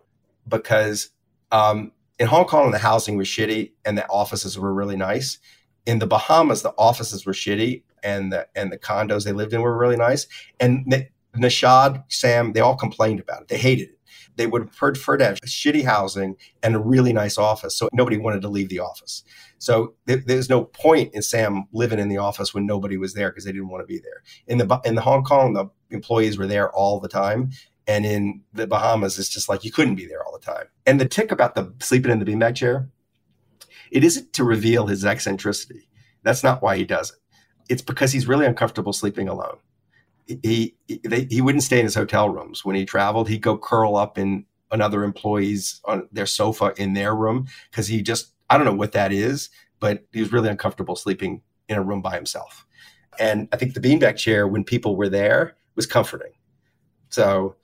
because 0.48 1.10
um, 1.52 1.92
in 2.20 2.28
Hong 2.28 2.46
Kong, 2.46 2.72
the 2.72 2.78
housing 2.78 3.18
was 3.18 3.28
shitty 3.28 3.72
and 3.86 3.98
the 3.98 4.08
offices 4.08 4.58
were 4.60 4.74
really 4.74 4.96
nice. 4.96 5.40
In 5.86 5.98
the 6.00 6.06
Bahamas, 6.08 6.62
the 6.62 6.74
offices 6.78 7.26
were 7.26 7.34
shitty 7.34 7.82
and 8.04 8.32
the 8.32 8.48
and 8.56 8.72
the 8.72 8.78
condos 8.78 9.26
they 9.26 9.32
lived 9.32 9.54
in 9.54 9.62
were 9.62 9.76
really 9.78 9.98
nice. 9.98 10.28
And 10.60 10.86
N- 10.94 11.08
Nishad, 11.36 12.04
Sam, 12.10 12.54
they 12.54 12.60
all 12.60 12.76
complained 12.76 13.20
about 13.20 13.42
it. 13.44 13.48
They 13.48 13.58
hated 13.58 13.90
it. 13.90 14.00
They 14.36 14.48
would 14.48 14.72
prefer 14.72 15.18
to 15.18 15.26
have 15.26 15.40
shitty 15.42 15.84
housing 15.84 16.36
and 16.64 16.76
a 16.76 16.80
really 16.80 17.14
nice 17.14 17.38
office, 17.38 17.78
so 17.78 17.90
nobody 17.94 18.18
wanted 18.18 18.42
to 18.42 18.50
leave 18.50 18.70
the 18.70 18.80
office. 18.80 19.24
So 19.58 19.94
th- 20.08 20.26
there's 20.26 20.50
no 20.50 20.66
point 20.66 21.14
in 21.14 21.22
Sam 21.22 21.66
living 21.72 22.00
in 22.00 22.10
the 22.10 22.18
office 22.18 22.54
when 22.54 22.66
nobody 22.66 22.98
was 22.98 23.14
there 23.14 23.30
because 23.30 23.46
they 23.46 23.52
didn't 23.52 23.70
want 23.70 23.84
to 23.84 23.88
be 23.88 24.00
there. 24.00 24.24
In 24.48 24.58
the 24.58 24.82
in 24.86 24.96
the 24.96 25.02
Hong 25.02 25.24
Kong, 25.24 25.54
the 25.54 25.70
employees 25.90 26.38
were 26.38 26.48
there 26.48 26.72
all 26.72 27.00
the 27.00 27.10
time, 27.10 27.52
and 27.88 28.06
in 28.06 28.42
the 28.54 28.68
Bahamas, 28.68 29.20
it's 29.20 29.30
just 29.30 29.50
like 29.50 29.64
you 29.64 29.72
couldn't 29.72 29.96
be 29.96 30.06
there 30.08 30.24
all 30.24 30.32
the 30.32 30.46
time. 30.46 30.66
And 30.86 31.00
the 31.00 31.08
tick 31.08 31.32
about 31.32 31.56
the 31.56 31.74
sleeping 31.80 32.12
in 32.12 32.20
the 32.20 32.26
beanbag 32.26 32.56
chair, 32.56 32.90
it 33.92 34.04
isn't 34.04 34.34
to 34.34 34.44
reveal 34.44 34.88
his 34.88 35.06
eccentricity. 35.06 35.90
That's 36.24 36.44
not 36.44 36.62
why 36.62 36.78
he 36.78 36.86
does 36.86 37.12
it. 37.12 37.18
It's 37.70 37.82
because 37.82 38.12
he's 38.12 38.28
really 38.28 38.46
uncomfortable 38.46 38.94
sleeping 38.94 39.28
alone. 39.28 39.58
He 40.44 40.76
he, 40.88 41.02
they, 41.04 41.28
he 41.30 41.42
wouldn't 41.42 41.64
stay 41.64 41.80
in 41.80 41.86
his 41.86 41.96
hotel 41.96 42.30
rooms 42.30 42.64
when 42.66 42.76
he 42.76 42.86
traveled. 42.86 43.30
He'd 43.30 43.42
go 43.42 43.58
curl 43.58 43.96
up 43.96 44.18
in 44.18 44.46
another 44.72 45.04
employee's 45.04 45.82
on 45.86 46.08
their 46.12 46.26
sofa 46.26 46.74
in 46.78 46.94
their 46.94 47.16
room 47.16 47.48
because 47.70 47.88
he 47.88 48.02
just 48.02 48.34
I 48.50 48.58
don't 48.58 48.66
know 48.66 48.74
what 48.74 48.92
that 48.94 49.12
is, 49.12 49.50
but 49.80 50.06
he 50.12 50.20
was 50.20 50.32
really 50.32 50.50
uncomfortable 50.50 50.96
sleeping 50.96 51.42
in 51.68 51.78
a 51.78 51.82
room 51.82 52.02
by 52.02 52.16
himself. 52.16 52.66
And 53.20 53.48
I 53.52 53.58
think 53.58 53.74
the 53.74 53.80
beanbag 53.80 54.18
chair, 54.18 54.48
when 54.48 54.64
people 54.64 54.96
were 54.96 55.10
there, 55.10 55.56
was 55.76 55.86
comforting. 55.86 56.32
So 57.10 57.56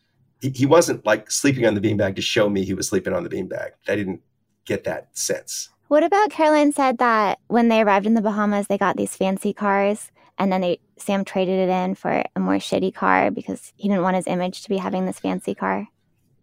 he, 0.41 0.49
he 0.49 0.65
wasn't 0.65 1.05
like 1.05 1.31
sleeping 1.31 1.65
on 1.65 1.73
the 1.73 1.81
beanbag 1.81 2.15
to 2.15 2.21
show 2.21 2.49
me 2.49 2.63
he 2.63 2.73
was 2.73 2.87
sleeping 2.87 3.13
on 3.13 3.23
the 3.23 3.29
beanbag. 3.29 3.71
I 3.87 3.95
didn't 3.95 4.21
get 4.65 4.83
that 4.83 5.17
sense. 5.17 5.69
What 5.87 6.03
about 6.03 6.31
Caroline 6.31 6.73
said 6.73 6.97
that 6.97 7.39
when 7.47 7.69
they 7.69 7.81
arrived 7.81 8.05
in 8.05 8.13
the 8.13 8.21
Bahamas, 8.21 8.67
they 8.67 8.77
got 8.77 8.97
these 8.97 9.15
fancy 9.15 9.53
cars 9.53 10.11
and 10.37 10.51
then 10.51 10.61
they 10.61 10.79
Sam 10.99 11.25
traded 11.25 11.69
it 11.69 11.71
in 11.71 11.95
for 11.95 12.23
a 12.35 12.39
more 12.39 12.55
shitty 12.55 12.93
car 12.93 13.31
because 13.31 13.73
he 13.75 13.87
didn't 13.87 14.03
want 14.03 14.15
his 14.15 14.27
image 14.27 14.63
to 14.63 14.69
be 14.69 14.77
having 14.77 15.05
this 15.05 15.19
fancy 15.19 15.55
car. 15.55 15.87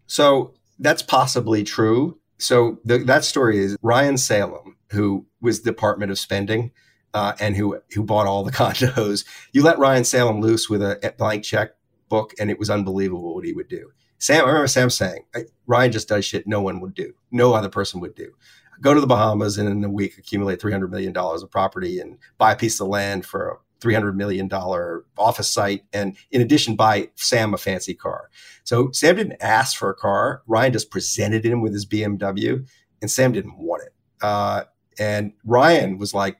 So 0.06 0.54
that's 0.78 1.02
possibly 1.02 1.64
true. 1.64 2.18
So 2.38 2.78
the, 2.84 2.98
that 2.98 3.24
story 3.24 3.58
is 3.58 3.76
Ryan 3.82 4.18
Salame, 4.18 4.76
who 4.90 5.26
was 5.40 5.60
Department 5.60 6.10
of 6.10 6.18
Spending 6.18 6.72
uh, 7.14 7.32
and 7.40 7.56
who 7.56 7.78
who 7.94 8.02
bought 8.02 8.26
all 8.26 8.44
the 8.44 8.52
condos. 8.52 9.24
You 9.52 9.62
let 9.62 9.78
Ryan 9.78 10.04
Salame 10.04 10.40
loose 10.40 10.68
with 10.68 10.82
a 10.82 11.14
blank 11.16 11.44
check 11.44 11.70
book, 12.08 12.34
and 12.38 12.50
it 12.50 12.58
was 12.58 12.68
unbelievable 12.68 13.34
what 13.34 13.44
he 13.44 13.52
would 13.52 13.68
do. 13.68 13.90
Sam, 14.18 14.44
I 14.44 14.48
remember 14.48 14.66
Sam 14.66 14.90
saying, 14.90 15.24
"Ryan 15.66 15.92
just 15.92 16.08
does 16.08 16.24
shit 16.24 16.46
no 16.46 16.60
one 16.60 16.80
would 16.80 16.94
do, 16.94 17.14
no 17.30 17.54
other 17.54 17.68
person 17.68 18.00
would 18.00 18.14
do." 18.14 18.32
Go 18.80 18.92
to 18.92 19.00
the 19.00 19.06
Bahamas 19.06 19.56
and 19.56 19.68
in 19.68 19.84
a 19.84 19.90
week 19.90 20.18
accumulate 20.18 20.60
three 20.60 20.72
hundred 20.72 20.90
million 20.90 21.12
dollars 21.12 21.42
of 21.42 21.50
property 21.50 22.00
and 22.00 22.18
buy 22.36 22.52
a 22.52 22.56
piece 22.56 22.80
of 22.80 22.88
land 22.88 23.24
for 23.24 23.60
$300 23.84 24.14
million 24.14 24.50
office 25.18 25.48
site. 25.48 25.84
And 25.92 26.16
in 26.30 26.40
addition, 26.40 26.76
buy 26.76 27.10
Sam 27.14 27.54
a 27.54 27.58
fancy 27.58 27.94
car. 27.94 28.30
So 28.64 28.90
Sam 28.92 29.16
didn't 29.16 29.40
ask 29.40 29.76
for 29.76 29.90
a 29.90 29.94
car. 29.94 30.42
Ryan 30.46 30.72
just 30.72 30.90
presented 30.90 31.44
him 31.44 31.60
with 31.60 31.72
his 31.72 31.86
BMW 31.86 32.66
and 33.02 33.10
Sam 33.10 33.32
didn't 33.32 33.58
want 33.58 33.82
it. 33.82 33.92
Uh, 34.22 34.64
and 34.98 35.32
Ryan 35.44 35.98
was 35.98 36.14
like, 36.14 36.38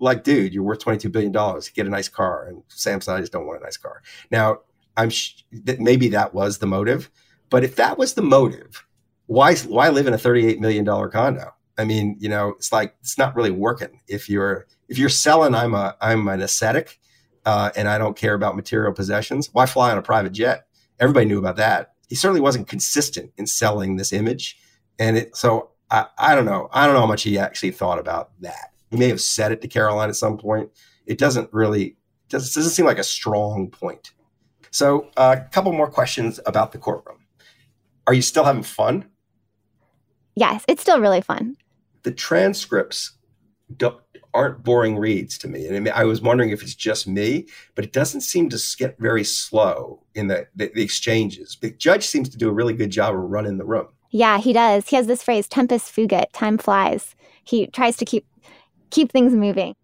like, 0.00 0.24
dude, 0.24 0.54
you're 0.54 0.64
worth 0.64 0.80
$22 0.80 1.12
billion. 1.12 1.32
Get 1.74 1.86
a 1.86 1.90
nice 1.90 2.08
car. 2.08 2.46
And 2.48 2.62
Sam 2.68 3.00
said, 3.00 3.16
I 3.16 3.20
just 3.20 3.32
don't 3.32 3.46
want 3.46 3.60
a 3.60 3.64
nice 3.64 3.76
car. 3.76 4.02
Now, 4.30 4.60
I'm 4.96 5.10
sh- 5.10 5.44
that 5.52 5.78
maybe 5.78 6.08
that 6.08 6.34
was 6.34 6.58
the 6.58 6.66
motive. 6.66 7.10
But 7.50 7.64
if 7.64 7.76
that 7.76 7.98
was 7.98 8.14
the 8.14 8.22
motive, 8.22 8.84
why, 9.26 9.54
why 9.56 9.90
live 9.90 10.06
in 10.06 10.14
a 10.14 10.18
$38 10.18 10.58
million 10.58 10.84
condo? 10.84 11.54
I 11.80 11.84
mean, 11.84 12.16
you 12.20 12.28
know, 12.28 12.50
it's 12.50 12.72
like 12.72 12.94
it's 13.00 13.16
not 13.16 13.34
really 13.34 13.50
working. 13.50 14.00
If 14.06 14.28
you're 14.28 14.66
if 14.88 14.98
you're 14.98 15.08
selling, 15.08 15.54
I'm 15.54 15.74
a 15.74 15.96
I'm 16.00 16.28
an 16.28 16.42
ascetic, 16.42 16.98
uh, 17.46 17.70
and 17.74 17.88
I 17.88 17.96
don't 17.96 18.16
care 18.16 18.34
about 18.34 18.54
material 18.54 18.92
possessions. 18.92 19.48
Why 19.52 19.66
fly 19.66 19.90
on 19.90 19.98
a 19.98 20.02
private 20.02 20.32
jet? 20.32 20.66
Everybody 20.98 21.26
knew 21.26 21.38
about 21.38 21.56
that. 21.56 21.94
He 22.08 22.16
certainly 22.16 22.40
wasn't 22.40 22.68
consistent 22.68 23.32
in 23.38 23.46
selling 23.46 23.96
this 23.96 24.12
image, 24.12 24.58
and 24.98 25.16
it. 25.16 25.36
So 25.36 25.70
I, 25.90 26.06
I 26.18 26.34
don't 26.34 26.44
know. 26.44 26.68
I 26.72 26.84
don't 26.84 26.94
know 26.94 27.00
how 27.00 27.06
much 27.06 27.22
he 27.22 27.38
actually 27.38 27.70
thought 27.70 27.98
about 27.98 28.30
that. 28.40 28.72
He 28.90 28.96
may 28.96 29.08
have 29.08 29.20
said 29.20 29.52
it 29.52 29.62
to 29.62 29.68
Caroline 29.68 30.10
at 30.10 30.16
some 30.16 30.36
point. 30.36 30.70
It 31.06 31.18
doesn't 31.18 31.48
really 31.52 31.96
doesn't, 32.28 32.54
doesn't 32.54 32.72
seem 32.72 32.86
like 32.86 32.98
a 32.98 33.04
strong 33.04 33.70
point. 33.70 34.12
So 34.70 35.08
uh, 35.16 35.36
a 35.38 35.40
uh, 35.40 35.48
couple 35.48 35.72
more 35.72 35.90
questions 35.90 36.38
about 36.46 36.72
the 36.72 36.78
courtroom. 36.78 37.18
Are 38.06 38.14
you 38.14 38.22
still 38.22 38.44
having 38.44 38.62
fun? 38.62 39.06
Yes, 40.36 40.64
it's 40.68 40.82
still 40.82 41.00
really 41.00 41.20
fun 41.20 41.56
the 42.02 42.12
transcripts 42.12 43.12
aren't 44.32 44.62
boring 44.62 44.96
reads 44.96 45.36
to 45.38 45.48
me. 45.48 45.66
And 45.66 45.88
I 45.88 46.04
was 46.04 46.20
wondering 46.20 46.50
if 46.50 46.62
it's 46.62 46.74
just 46.74 47.06
me, 47.06 47.46
but 47.74 47.84
it 47.84 47.92
doesn't 47.92 48.22
seem 48.22 48.48
to 48.50 48.60
get 48.78 48.98
very 48.98 49.24
slow 49.24 50.02
in 50.14 50.28
the, 50.28 50.46
the, 50.54 50.70
the 50.74 50.82
exchanges. 50.82 51.56
The 51.60 51.70
judge 51.70 52.06
seems 52.06 52.28
to 52.30 52.38
do 52.38 52.48
a 52.48 52.52
really 52.52 52.74
good 52.74 52.90
job 52.90 53.14
of 53.14 53.22
running 53.22 53.58
the 53.58 53.64
room. 53.64 53.88
Yeah, 54.10 54.38
he 54.38 54.52
does. 54.52 54.88
He 54.88 54.96
has 54.96 55.06
this 55.06 55.22
phrase, 55.22 55.48
tempus 55.48 55.90
fugit, 55.90 56.26
time 56.32 56.58
flies. 56.58 57.14
He 57.44 57.66
tries 57.68 57.96
to 57.98 58.04
keep 58.04 58.26
keep 58.90 59.12
things 59.12 59.32
moving. 59.32 59.74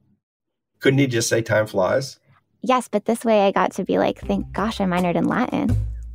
Couldn't 0.81 0.99
he 0.99 1.07
just 1.07 1.29
say 1.29 1.43
time 1.43 1.67
flies? 1.67 2.19
Yes, 2.63 2.89
but 2.89 3.05
this 3.05 3.25
way 3.25 3.47
I 3.47 3.53
got 3.53 3.73
to 3.75 3.85
be 3.85 3.99
like, 3.99 4.19
thank 4.19 4.53
gosh 4.53 4.81
I 4.81 4.85
minored 4.85 5.15
in 5.15 5.29
Latin. 5.29 5.69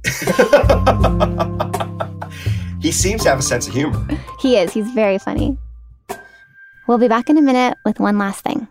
he 2.82 2.92
seems 2.92 3.24
to 3.24 3.30
have 3.30 3.40
a 3.40 3.44
sense 3.44 3.68
of 3.68 3.74
humor. 3.74 4.06
He 4.40 4.58
is. 4.58 4.74
He's 4.74 4.92
very 4.92 5.18
funny. 5.18 5.58
We'll 6.88 6.98
be 6.98 7.08
back 7.08 7.30
in 7.30 7.38
a 7.38 7.42
minute 7.42 7.78
with 7.86 8.00
one 8.00 8.18
last 8.18 8.44
thing. 8.44 8.68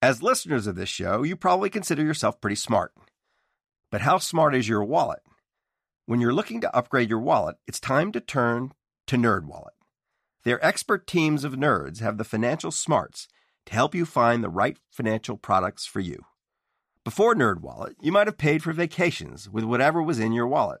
As 0.00 0.22
listeners 0.22 0.68
of 0.68 0.76
this 0.76 0.88
show, 0.88 1.24
you 1.24 1.34
probably 1.34 1.70
consider 1.70 2.02
yourself 2.02 2.40
pretty 2.40 2.54
smart. 2.54 2.92
But 3.90 4.02
how 4.02 4.18
smart 4.18 4.54
is 4.54 4.68
your 4.68 4.84
wallet? 4.84 5.20
When 6.06 6.20
you're 6.20 6.32
looking 6.32 6.60
to 6.60 6.74
upgrade 6.74 7.10
your 7.10 7.18
wallet, 7.18 7.56
it's 7.66 7.80
time 7.80 8.12
to 8.12 8.20
turn 8.20 8.72
to 9.08 9.16
NerdWallet. 9.16 9.74
Their 10.44 10.64
expert 10.64 11.06
teams 11.06 11.42
of 11.42 11.54
nerds 11.54 11.98
have 12.00 12.16
the 12.16 12.24
financial 12.24 12.70
smarts 12.70 13.26
to 13.66 13.74
help 13.74 13.94
you 13.94 14.06
find 14.06 14.42
the 14.42 14.48
right 14.48 14.78
financial 14.90 15.36
products 15.36 15.84
for 15.84 16.00
you. 16.00 16.24
Before 17.04 17.34
NerdWallet, 17.34 17.94
you 18.00 18.12
might 18.12 18.26
have 18.26 18.38
paid 18.38 18.62
for 18.62 18.72
vacations 18.72 19.48
with 19.50 19.64
whatever 19.64 20.02
was 20.02 20.18
in 20.18 20.32
your 20.32 20.46
wallet 20.46 20.80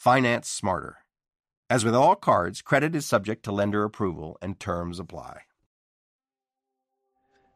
Finance 0.00 0.48
smarter. 0.48 0.96
As 1.68 1.84
with 1.84 1.94
all 1.94 2.14
cards, 2.14 2.62
credit 2.62 2.96
is 2.96 3.04
subject 3.04 3.42
to 3.42 3.52
lender 3.52 3.84
approval 3.84 4.38
and 4.40 4.58
terms 4.58 4.98
apply. 4.98 5.42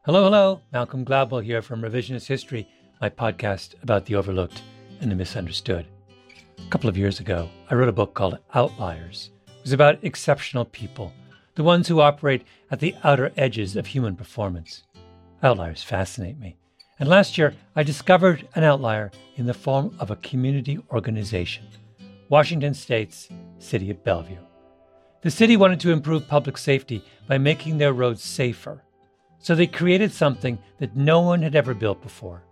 Hello, 0.04 0.24
hello. 0.24 0.60
Malcolm 0.70 1.06
Gladwell 1.06 1.42
here 1.42 1.62
from 1.62 1.80
Revisionist 1.80 2.26
History, 2.26 2.68
my 3.00 3.08
podcast 3.08 3.82
about 3.82 4.04
the 4.04 4.16
overlooked 4.16 4.60
and 5.00 5.10
the 5.10 5.14
misunderstood. 5.14 5.86
A 6.58 6.68
couple 6.68 6.90
of 6.90 6.98
years 6.98 7.18
ago, 7.18 7.48
I 7.70 7.76
wrote 7.76 7.88
a 7.88 7.92
book 7.92 8.12
called 8.12 8.38
Outliers. 8.52 9.30
It 9.46 9.62
was 9.62 9.72
about 9.72 10.04
exceptional 10.04 10.66
people, 10.66 11.14
the 11.54 11.64
ones 11.64 11.88
who 11.88 12.02
operate 12.02 12.44
at 12.70 12.78
the 12.78 12.94
outer 13.04 13.32
edges 13.38 13.74
of 13.74 13.86
human 13.86 14.16
performance. 14.16 14.82
Outliers 15.42 15.82
fascinate 15.82 16.38
me. 16.38 16.58
And 17.00 17.08
last 17.08 17.38
year, 17.38 17.54
I 17.74 17.84
discovered 17.84 18.46
an 18.54 18.64
outlier 18.64 19.12
in 19.36 19.46
the 19.46 19.54
form 19.54 19.96
of 19.98 20.10
a 20.10 20.16
community 20.16 20.78
organization. 20.90 21.64
Washington 22.34 22.74
State's 22.74 23.28
City 23.60 23.90
of 23.90 24.02
Bellevue. 24.02 24.40
The 25.20 25.30
city 25.30 25.56
wanted 25.56 25.78
to 25.78 25.92
improve 25.92 26.26
public 26.26 26.58
safety 26.58 27.04
by 27.28 27.38
making 27.38 27.78
their 27.78 27.92
roads 27.92 28.24
safer. 28.24 28.82
So 29.38 29.54
they 29.54 29.68
created 29.68 30.10
something 30.12 30.58
that 30.80 30.96
no 30.96 31.20
one 31.20 31.42
had 31.42 31.54
ever 31.54 31.74
built 31.74 32.02
before 32.02 32.42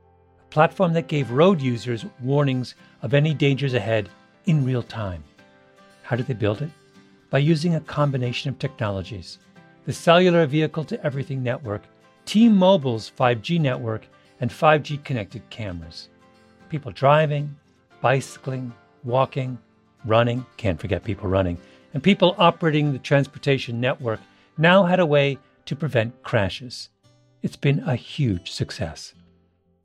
a 0.40 0.44
platform 0.54 0.92
that 0.92 1.08
gave 1.08 1.32
road 1.32 1.60
users 1.60 2.06
warnings 2.20 2.76
of 3.02 3.12
any 3.12 3.34
dangers 3.34 3.74
ahead 3.74 4.08
in 4.46 4.64
real 4.64 4.84
time. 4.84 5.24
How 6.04 6.14
did 6.14 6.28
they 6.28 6.34
build 6.34 6.62
it? 6.62 6.70
By 7.28 7.38
using 7.38 7.74
a 7.74 7.80
combination 7.80 8.50
of 8.50 8.60
technologies 8.60 9.40
the 9.84 9.92
cellular 9.92 10.46
vehicle 10.46 10.84
to 10.84 11.04
everything 11.04 11.42
network, 11.42 11.82
T 12.24 12.48
Mobile's 12.48 13.10
5G 13.18 13.60
network, 13.60 14.06
and 14.38 14.48
5G 14.48 15.02
connected 15.02 15.42
cameras. 15.50 16.08
People 16.68 16.92
driving, 16.92 17.56
bicycling, 18.00 18.72
walking, 19.02 19.58
running, 20.04 20.44
can't 20.56 20.80
forget 20.80 21.04
people 21.04 21.28
running, 21.28 21.58
and 21.94 22.02
people 22.02 22.34
operating 22.38 22.92
the 22.92 22.98
transportation 22.98 23.80
network 23.80 24.20
now 24.58 24.84
had 24.84 25.00
a 25.00 25.06
way 25.06 25.38
to 25.66 25.76
prevent 25.76 26.22
crashes. 26.22 26.88
It's 27.42 27.56
been 27.56 27.80
a 27.80 27.96
huge 27.96 28.50
success. 28.50 29.14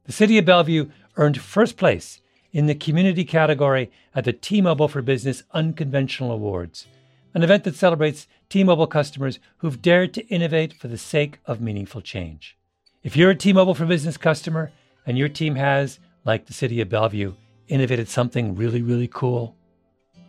The 0.05 0.11
City 0.11 0.37
of 0.37 0.45
Bellevue 0.45 0.89
earned 1.17 1.41
first 1.41 1.75
place 1.75 2.21
in 2.53 2.67
the 2.67 2.75
community 2.75 3.25
category 3.25 3.91
at 4.15 4.23
the 4.23 4.33
T 4.33 4.61
Mobile 4.61 4.87
for 4.87 5.01
Business 5.01 5.43
Unconventional 5.51 6.31
Awards, 6.31 6.87
an 7.33 7.43
event 7.43 7.65
that 7.65 7.75
celebrates 7.75 8.27
T 8.49 8.63
Mobile 8.63 8.87
customers 8.87 9.39
who've 9.57 9.81
dared 9.81 10.13
to 10.13 10.25
innovate 10.27 10.73
for 10.73 10.87
the 10.87 10.97
sake 10.97 11.39
of 11.45 11.59
meaningful 11.59 12.01
change. 12.01 12.57
If 13.03 13.17
you're 13.17 13.31
a 13.31 13.35
T 13.35 13.51
Mobile 13.51 13.75
for 13.75 13.85
Business 13.85 14.15
customer 14.17 14.71
and 15.05 15.17
your 15.17 15.29
team 15.29 15.55
has, 15.55 15.99
like 16.23 16.45
the 16.45 16.53
City 16.53 16.79
of 16.79 16.89
Bellevue, 16.89 17.33
innovated 17.67 18.07
something 18.07 18.55
really, 18.55 18.81
really 18.81 19.09
cool, 19.11 19.56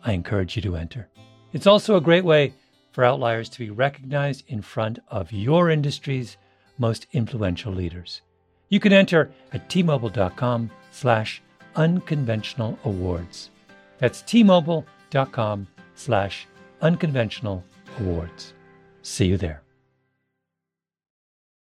I 0.03 0.13
encourage 0.13 0.55
you 0.55 0.61
to 0.63 0.75
enter. 0.75 1.07
It's 1.53 1.67
also 1.67 1.95
a 1.95 2.01
great 2.01 2.23
way 2.23 2.53
for 2.91 3.03
outliers 3.03 3.49
to 3.49 3.59
be 3.59 3.69
recognized 3.69 4.43
in 4.47 4.61
front 4.61 4.99
of 5.07 5.31
your 5.31 5.69
industry's 5.69 6.37
most 6.77 7.07
influential 7.11 7.73
leaders. 7.73 8.21
You 8.69 8.79
can 8.79 8.93
enter 8.93 9.31
at 9.51 9.69
tmobile.com 9.69 10.69
slash 10.91 11.41
unconventional 11.75 12.77
awards. 12.83 13.49
That's 13.97 14.21
tmobile.com 14.23 15.67
slash 15.95 16.47
unconventional 16.81 17.63
awards. 17.99 18.53
See 19.01 19.25
you 19.25 19.37
there. 19.37 19.61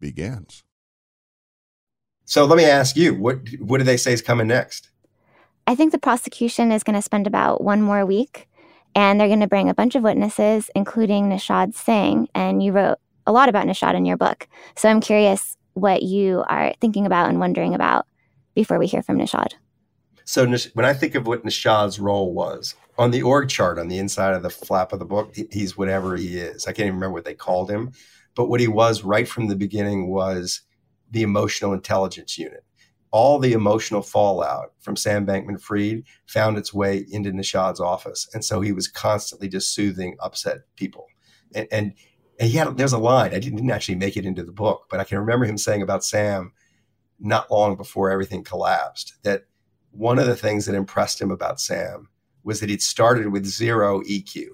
begins. 0.00 0.62
So 2.24 2.44
let 2.44 2.56
me 2.56 2.64
ask 2.64 2.96
you, 2.96 3.14
what 3.14 3.38
what 3.60 3.78
do 3.78 3.84
they 3.84 3.96
say 3.96 4.12
is 4.12 4.22
coming 4.22 4.48
next? 4.48 4.90
I 5.66 5.74
think 5.74 5.92
the 5.92 5.98
prosecution 5.98 6.72
is 6.72 6.82
going 6.82 6.94
to 6.94 7.02
spend 7.02 7.26
about 7.26 7.62
one 7.62 7.82
more 7.82 8.06
week 8.06 8.48
and 8.94 9.20
they're 9.20 9.28
going 9.28 9.40
to 9.40 9.46
bring 9.46 9.68
a 9.68 9.74
bunch 9.74 9.94
of 9.94 10.02
witnesses, 10.02 10.70
including 10.74 11.28
Nishad 11.28 11.74
Singh. 11.74 12.28
And 12.34 12.62
you 12.62 12.72
wrote 12.72 12.98
a 13.26 13.32
lot 13.32 13.48
about 13.48 13.66
Nishad 13.66 13.94
in 13.94 14.06
your 14.06 14.16
book. 14.16 14.48
So 14.76 14.88
I'm 14.88 15.00
curious 15.00 15.56
what 15.74 16.02
you 16.02 16.44
are 16.48 16.72
thinking 16.80 17.04
about 17.04 17.28
and 17.28 17.38
wondering 17.38 17.74
about 17.74 18.06
before 18.54 18.78
we 18.78 18.86
hear 18.86 19.02
from 19.02 19.18
Nishad. 19.18 19.52
So 20.24 20.46
when 20.74 20.84
I 20.84 20.92
think 20.92 21.14
of 21.14 21.26
what 21.26 21.44
Nishad's 21.44 22.00
role 22.00 22.32
was 22.32 22.74
on 22.98 23.10
the 23.10 23.22
org 23.22 23.48
chart 23.48 23.78
on 23.78 23.88
the 23.88 23.98
inside 23.98 24.34
of 24.34 24.42
the 24.42 24.50
flap 24.50 24.92
of 24.92 24.98
the 24.98 25.04
book, 25.04 25.36
he's 25.52 25.76
whatever 25.76 26.16
he 26.16 26.38
is. 26.38 26.66
I 26.66 26.72
can't 26.72 26.86
even 26.86 26.94
remember 26.94 27.12
what 27.12 27.24
they 27.24 27.34
called 27.34 27.70
him, 27.70 27.92
but 28.36 28.48
what 28.48 28.60
he 28.60 28.68
was 28.68 29.02
right 29.02 29.26
from 29.26 29.48
the 29.48 29.56
beginning 29.56 30.08
was 30.08 30.60
the 31.10 31.22
emotional 31.22 31.72
intelligence 31.72 32.38
unit. 32.38 32.64
All 33.10 33.38
the 33.38 33.54
emotional 33.54 34.02
fallout 34.02 34.74
from 34.78 34.94
Sam 34.94 35.26
Bankman 35.26 35.60
Fried 35.60 36.04
found 36.26 36.58
its 36.58 36.74
way 36.74 37.06
into 37.10 37.32
Nishad's 37.32 37.80
office. 37.80 38.28
And 38.34 38.44
so 38.44 38.60
he 38.60 38.72
was 38.72 38.88
constantly 38.88 39.48
just 39.48 39.74
soothing 39.74 40.16
upset 40.20 40.58
people. 40.76 41.06
And, 41.54 41.66
and, 41.72 41.94
and 42.38 42.50
he 42.50 42.58
had, 42.58 42.76
there's 42.76 42.92
a 42.92 42.98
line, 42.98 43.34
I 43.34 43.38
didn't 43.38 43.70
actually 43.70 43.94
make 43.94 44.18
it 44.18 44.26
into 44.26 44.44
the 44.44 44.52
book, 44.52 44.86
but 44.90 45.00
I 45.00 45.04
can 45.04 45.18
remember 45.18 45.46
him 45.46 45.56
saying 45.56 45.80
about 45.80 46.04
Sam 46.04 46.52
not 47.18 47.50
long 47.50 47.76
before 47.76 48.10
everything 48.10 48.44
collapsed 48.44 49.14
that 49.22 49.44
one 49.92 50.18
of 50.18 50.26
the 50.26 50.36
things 50.36 50.66
that 50.66 50.74
impressed 50.74 51.20
him 51.20 51.30
about 51.30 51.60
Sam 51.60 52.08
was 52.44 52.60
that 52.60 52.68
he'd 52.68 52.82
started 52.82 53.28
with 53.28 53.46
zero 53.46 54.02
EQ, 54.02 54.48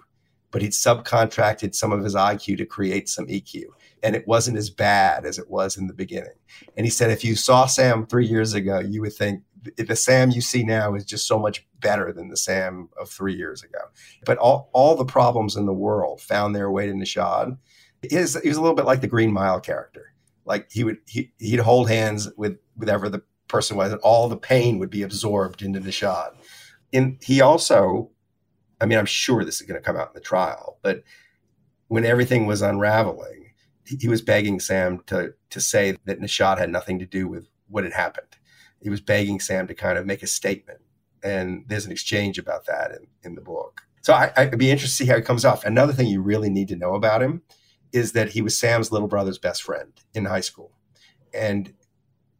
but 0.52 0.62
he'd 0.62 0.70
subcontracted 0.70 1.74
some 1.74 1.90
of 1.90 2.04
his 2.04 2.14
IQ 2.14 2.58
to 2.58 2.66
create 2.66 3.08
some 3.08 3.26
EQ 3.26 3.64
and 4.02 4.16
it 4.16 4.26
wasn't 4.26 4.56
as 4.56 4.70
bad 4.70 5.24
as 5.24 5.38
it 5.38 5.48
was 5.48 5.76
in 5.76 5.86
the 5.86 5.94
beginning. 5.94 6.34
And 6.76 6.84
he 6.84 6.90
said, 6.90 7.10
if 7.10 7.24
you 7.24 7.36
saw 7.36 7.66
Sam 7.66 8.06
three 8.06 8.26
years 8.26 8.54
ago, 8.54 8.80
you 8.80 9.00
would 9.00 9.14
think 9.14 9.42
the 9.76 9.94
Sam 9.94 10.30
you 10.30 10.40
see 10.40 10.64
now 10.64 10.94
is 10.94 11.04
just 11.04 11.26
so 11.26 11.38
much 11.38 11.64
better 11.80 12.12
than 12.12 12.28
the 12.28 12.36
Sam 12.36 12.88
of 13.00 13.08
three 13.08 13.34
years 13.34 13.62
ago. 13.62 13.78
But 14.24 14.38
all, 14.38 14.70
all 14.72 14.96
the 14.96 15.04
problems 15.04 15.56
in 15.56 15.66
the 15.66 15.72
world 15.72 16.20
found 16.20 16.54
their 16.54 16.70
way 16.70 16.86
to 16.86 16.92
Nishad. 16.92 17.56
He 18.08 18.16
was, 18.16 18.40
he 18.42 18.48
was 18.48 18.58
a 18.58 18.60
little 18.60 18.74
bit 18.74 18.86
like 18.86 19.00
the 19.00 19.06
Green 19.06 19.32
Mile 19.32 19.60
character. 19.60 20.12
Like 20.44 20.68
he 20.72 20.82
would 20.82 20.98
he, 21.06 21.32
he'd 21.38 21.60
hold 21.60 21.88
hands 21.88 22.28
with 22.36 22.58
whatever 22.74 23.08
the 23.08 23.22
person 23.46 23.76
was, 23.76 23.92
and 23.92 24.00
all 24.00 24.28
the 24.28 24.36
pain 24.36 24.80
would 24.80 24.90
be 24.90 25.02
absorbed 25.02 25.62
into 25.62 25.80
Nishad. 25.80 26.34
And 26.92 27.18
he 27.22 27.40
also, 27.40 28.10
I 28.82 28.86
mean, 28.86 28.98
I'm 28.98 29.06
sure 29.06 29.44
this 29.44 29.60
is 29.60 29.66
going 29.66 29.80
to 29.80 29.84
come 29.84 29.96
out 29.96 30.08
in 30.08 30.14
the 30.14 30.20
trial, 30.20 30.78
but 30.82 31.02
when 31.88 32.04
everything 32.04 32.46
was 32.46 32.62
unraveling 32.62 33.42
he 33.84 34.08
was 34.08 34.22
begging 34.22 34.60
Sam 34.60 35.00
to 35.06 35.34
to 35.50 35.60
say 35.60 35.96
that 36.04 36.20
Nishad 36.20 36.58
had 36.58 36.70
nothing 36.70 36.98
to 36.98 37.06
do 37.06 37.28
with 37.28 37.48
what 37.68 37.84
had 37.84 37.92
happened. 37.92 38.36
He 38.80 38.90
was 38.90 39.00
begging 39.00 39.40
Sam 39.40 39.66
to 39.68 39.74
kind 39.74 39.98
of 39.98 40.06
make 40.06 40.22
a 40.22 40.26
statement, 40.26 40.80
and 41.22 41.64
there's 41.68 41.86
an 41.86 41.92
exchange 41.92 42.38
about 42.38 42.66
that 42.66 42.92
in, 42.92 43.06
in 43.22 43.34
the 43.34 43.40
book. 43.40 43.82
So 44.02 44.12
I, 44.12 44.32
I'd 44.36 44.58
be 44.58 44.70
interested 44.70 44.98
to 44.98 45.04
see 45.04 45.10
how 45.10 45.16
he 45.16 45.22
comes 45.22 45.44
off. 45.44 45.64
Another 45.64 45.92
thing 45.92 46.08
you 46.08 46.20
really 46.20 46.50
need 46.50 46.68
to 46.68 46.76
know 46.76 46.94
about 46.94 47.22
him 47.22 47.42
is 47.92 48.12
that 48.12 48.30
he 48.30 48.42
was 48.42 48.58
Sam's 48.58 48.90
little 48.90 49.08
brother's 49.08 49.38
best 49.38 49.62
friend 49.62 49.92
in 50.14 50.24
high 50.24 50.40
school, 50.40 50.72
and 51.32 51.74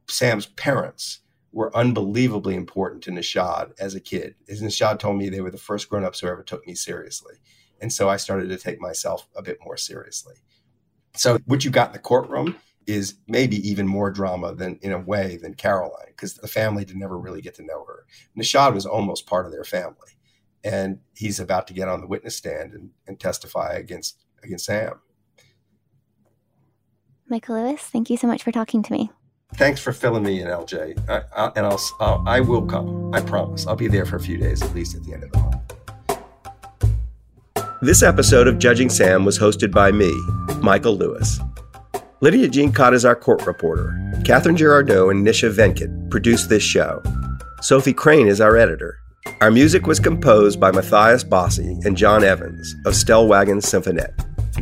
Sam's 0.09 0.46
parents 0.46 1.20
were 1.53 1.77
unbelievably 1.77 2.55
important 2.55 3.03
to 3.05 3.11
Nishad 3.11 3.73
as 3.79 3.95
a 3.95 4.01
kid. 4.01 4.35
As 4.49 4.62
Nishad 4.62 4.99
told 4.99 5.19
me, 5.19 5.29
they 5.29 5.41
were 5.41 5.51
the 5.51 5.59
first 5.59 5.88
grown-ups 5.88 6.21
who 6.21 6.27
ever 6.27 6.43
took 6.43 6.67
me 6.67 6.75
seriously, 6.75 7.35
and 7.81 7.93
so 7.93 8.09
I 8.09 8.17
started 8.17 8.49
to 8.49 8.59
take 8.59 8.81
myself 8.81 9.29
a 9.37 9.43
bit 9.43 9.59
more 9.65 9.77
seriously. 9.77 10.35
So 11.15 11.38
what 11.47 11.65
you 11.65 11.71
got 11.71 11.88
in 11.88 11.93
the 11.93 11.99
courtroom 11.99 12.57
is 12.87 13.15
maybe 13.29 13.57
even 13.69 13.87
more 13.87 14.11
drama 14.11 14.55
than 14.55 14.79
in 14.83 14.93
a 14.93 14.99
way 14.99 15.37
than 15.37 15.55
Caroline, 15.55 16.09
because 16.09 16.35
the 16.35 16.49
family 16.49 16.85
did 16.85 16.97
never 16.97 17.19
really 17.19 17.41
get 17.41 17.55
to 17.57 17.65
know 17.65 17.85
her. 17.85 18.07
Nishad 18.37 18.75
was 18.75 18.87
almost 18.87 19.27
part 19.27 19.47
of 19.47 19.53
their 19.53 19.65
family. 19.65 20.19
And 20.65 21.01
he's 21.17 21.41
about 21.41 21.67
to 21.67 21.75
get 21.75 21.88
on 21.88 22.01
the 22.01 22.07
witness 22.07 22.37
stand 22.37 22.73
and, 22.73 22.91
and 23.07 23.19
testify 23.19 23.73
against 23.73 24.25
against 24.45 24.67
Sam. 24.67 25.01
Michael 27.29 27.57
Lewis, 27.57 27.83
thank 27.83 28.11
you 28.11 28.17
so 28.17 28.27
much 28.27 28.43
for 28.43 28.53
talking 28.53 28.83
to 28.83 28.93
me. 28.93 29.11
Thanks 29.57 29.81
for 29.81 29.93
filling 29.93 30.23
me 30.23 30.41
in, 30.41 30.49
LJ. 30.49 31.09
I, 31.09 31.23
I, 31.37 31.53
and 31.57 31.67
I'll, 31.67 31.81
I'll 32.01 32.25
I 32.27 32.41
will 32.41 32.62
come. 32.62 33.12
I 33.15 33.21
promise. 33.21 33.67
I'll 33.67 33.77
be 33.77 33.88
there 33.88 34.07
for 34.07 34.17
a 34.17 34.21
few 34.21 34.38
days 34.38 34.62
at 34.62 34.75
least 34.75 34.97
at 34.97 35.05
the 35.05 35.12
end 35.12 35.25
of 35.25 35.33
the 35.33 35.38
month. 35.38 35.57
This 37.83 38.03
episode 38.03 38.47
of 38.47 38.59
Judging 38.59 38.88
Sam 38.88 39.25
was 39.25 39.38
hosted 39.38 39.73
by 39.73 39.91
me, 39.91 40.12
Michael 40.62 40.97
Lewis. 40.97 41.41
Lidia 42.21 42.49
Jean 42.49 42.73
Kott 42.73 42.95
is 42.95 43.05
our 43.05 43.17
court 43.17 43.45
reporter. 43.47 43.93
Catherine 44.25 44.57
Girardeau 44.57 45.11
and 45.11 45.27
Nisha 45.27 45.53
Venkat 45.53 46.09
produced 46.09 46.49
this 46.49 46.62
show. 46.62 47.03
Sophie 47.61 47.93
Crane 47.93 48.29
is 48.29 48.41
our 48.41 48.57
editor. 48.57 48.99
Our 49.41 49.51
music 49.51 49.87
was 49.87 49.99
composed 49.99 50.61
by 50.61 50.71
Matthias 50.71 51.25
Bossi 51.25 51.85
and 51.85 51.97
John 51.97 52.23
Evans 52.23 52.75
of 52.87 52.95
Stellwagen 52.95 53.61
Symphonette. 53.61 54.15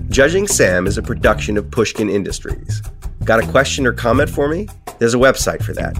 Judging 0.08 0.46
Sam 0.46 0.86
is 0.86 0.96
a 0.96 1.02
production 1.02 1.58
of 1.58 1.70
Pushkin 1.70 2.08
Industries. 2.08 2.80
Got 3.24 3.44
a 3.44 3.46
question 3.48 3.86
or 3.86 3.92
comment 3.92 4.30
for 4.30 4.48
me? 4.48 4.66
There's 5.00 5.14
a 5.14 5.18
website 5.18 5.64
for 5.64 5.72
that 5.72 5.94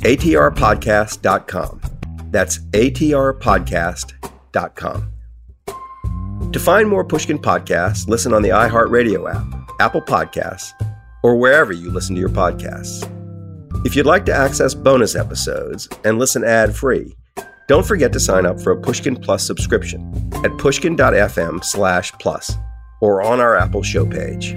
atrpodcast.com. 0.00 1.82
That's 2.30 2.58
atrpodcast.com. 2.58 5.12
To 6.52 6.58
find 6.58 6.88
more 6.88 7.04
Pushkin 7.04 7.38
podcasts, 7.38 8.08
listen 8.08 8.32
on 8.32 8.40
the 8.42 8.48
iHeartRadio 8.48 9.34
app, 9.34 9.44
Apple 9.80 10.00
Podcasts, 10.00 10.72
or 11.22 11.36
wherever 11.36 11.72
you 11.72 11.90
listen 11.90 12.14
to 12.14 12.20
your 12.20 12.30
podcasts. 12.30 13.04
If 13.84 13.94
you'd 13.94 14.06
like 14.06 14.24
to 14.26 14.34
access 14.34 14.74
bonus 14.74 15.14
episodes 15.14 15.88
and 16.04 16.18
listen 16.18 16.42
ad 16.42 16.74
free, 16.74 17.14
don't 17.68 17.86
forget 17.86 18.12
to 18.14 18.20
sign 18.20 18.46
up 18.46 18.60
for 18.60 18.72
a 18.72 18.80
Pushkin 18.80 19.14
Plus 19.14 19.46
subscription 19.46 20.30
at 20.42 20.56
pushkin.fm 20.56 21.62
slash 21.62 22.12
plus 22.12 22.50
or 23.00 23.22
on 23.22 23.40
our 23.40 23.56
Apple 23.56 23.82
show 23.82 24.06
page. 24.06 24.56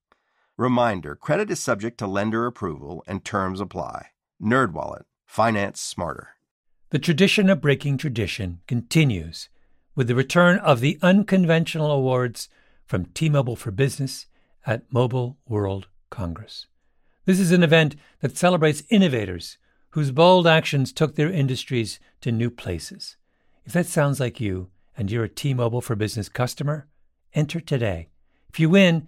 Reminder, 0.57 1.15
credit 1.15 1.49
is 1.49 1.59
subject 1.59 1.97
to 1.99 2.07
lender 2.07 2.45
approval 2.45 3.03
and 3.07 3.23
terms 3.23 3.59
apply. 3.59 4.07
NerdWallet, 4.41 5.03
finance 5.25 5.79
smarter. 5.79 6.35
The 6.89 6.99
tradition 6.99 7.49
of 7.49 7.61
breaking 7.61 7.97
tradition 7.97 8.59
continues 8.67 9.49
with 9.95 10.07
the 10.07 10.15
return 10.15 10.57
of 10.59 10.81
the 10.81 10.99
unconventional 11.01 11.91
awards 11.91 12.49
from 12.85 13.05
T-Mobile 13.05 13.55
for 13.55 13.71
Business 13.71 14.25
at 14.65 14.91
Mobile 14.91 15.37
World 15.47 15.87
Congress. 16.09 16.67
This 17.25 17.39
is 17.39 17.51
an 17.51 17.63
event 17.63 17.95
that 18.19 18.37
celebrates 18.37 18.83
innovators 18.89 19.57
whose 19.91 20.11
bold 20.11 20.47
actions 20.47 20.91
took 20.91 21.15
their 21.15 21.31
industries 21.31 21.99
to 22.21 22.31
new 22.31 22.49
places. 22.49 23.15
If 23.65 23.73
that 23.73 23.85
sounds 23.85 24.19
like 24.19 24.41
you 24.41 24.69
and 24.97 25.09
you're 25.09 25.23
a 25.23 25.29
T-Mobile 25.29 25.81
for 25.81 25.95
Business 25.95 26.29
customer, 26.29 26.87
enter 27.33 27.59
today. 27.59 28.09
If 28.49 28.59
you 28.59 28.69
win, 28.69 29.07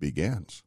begins. 0.00 0.62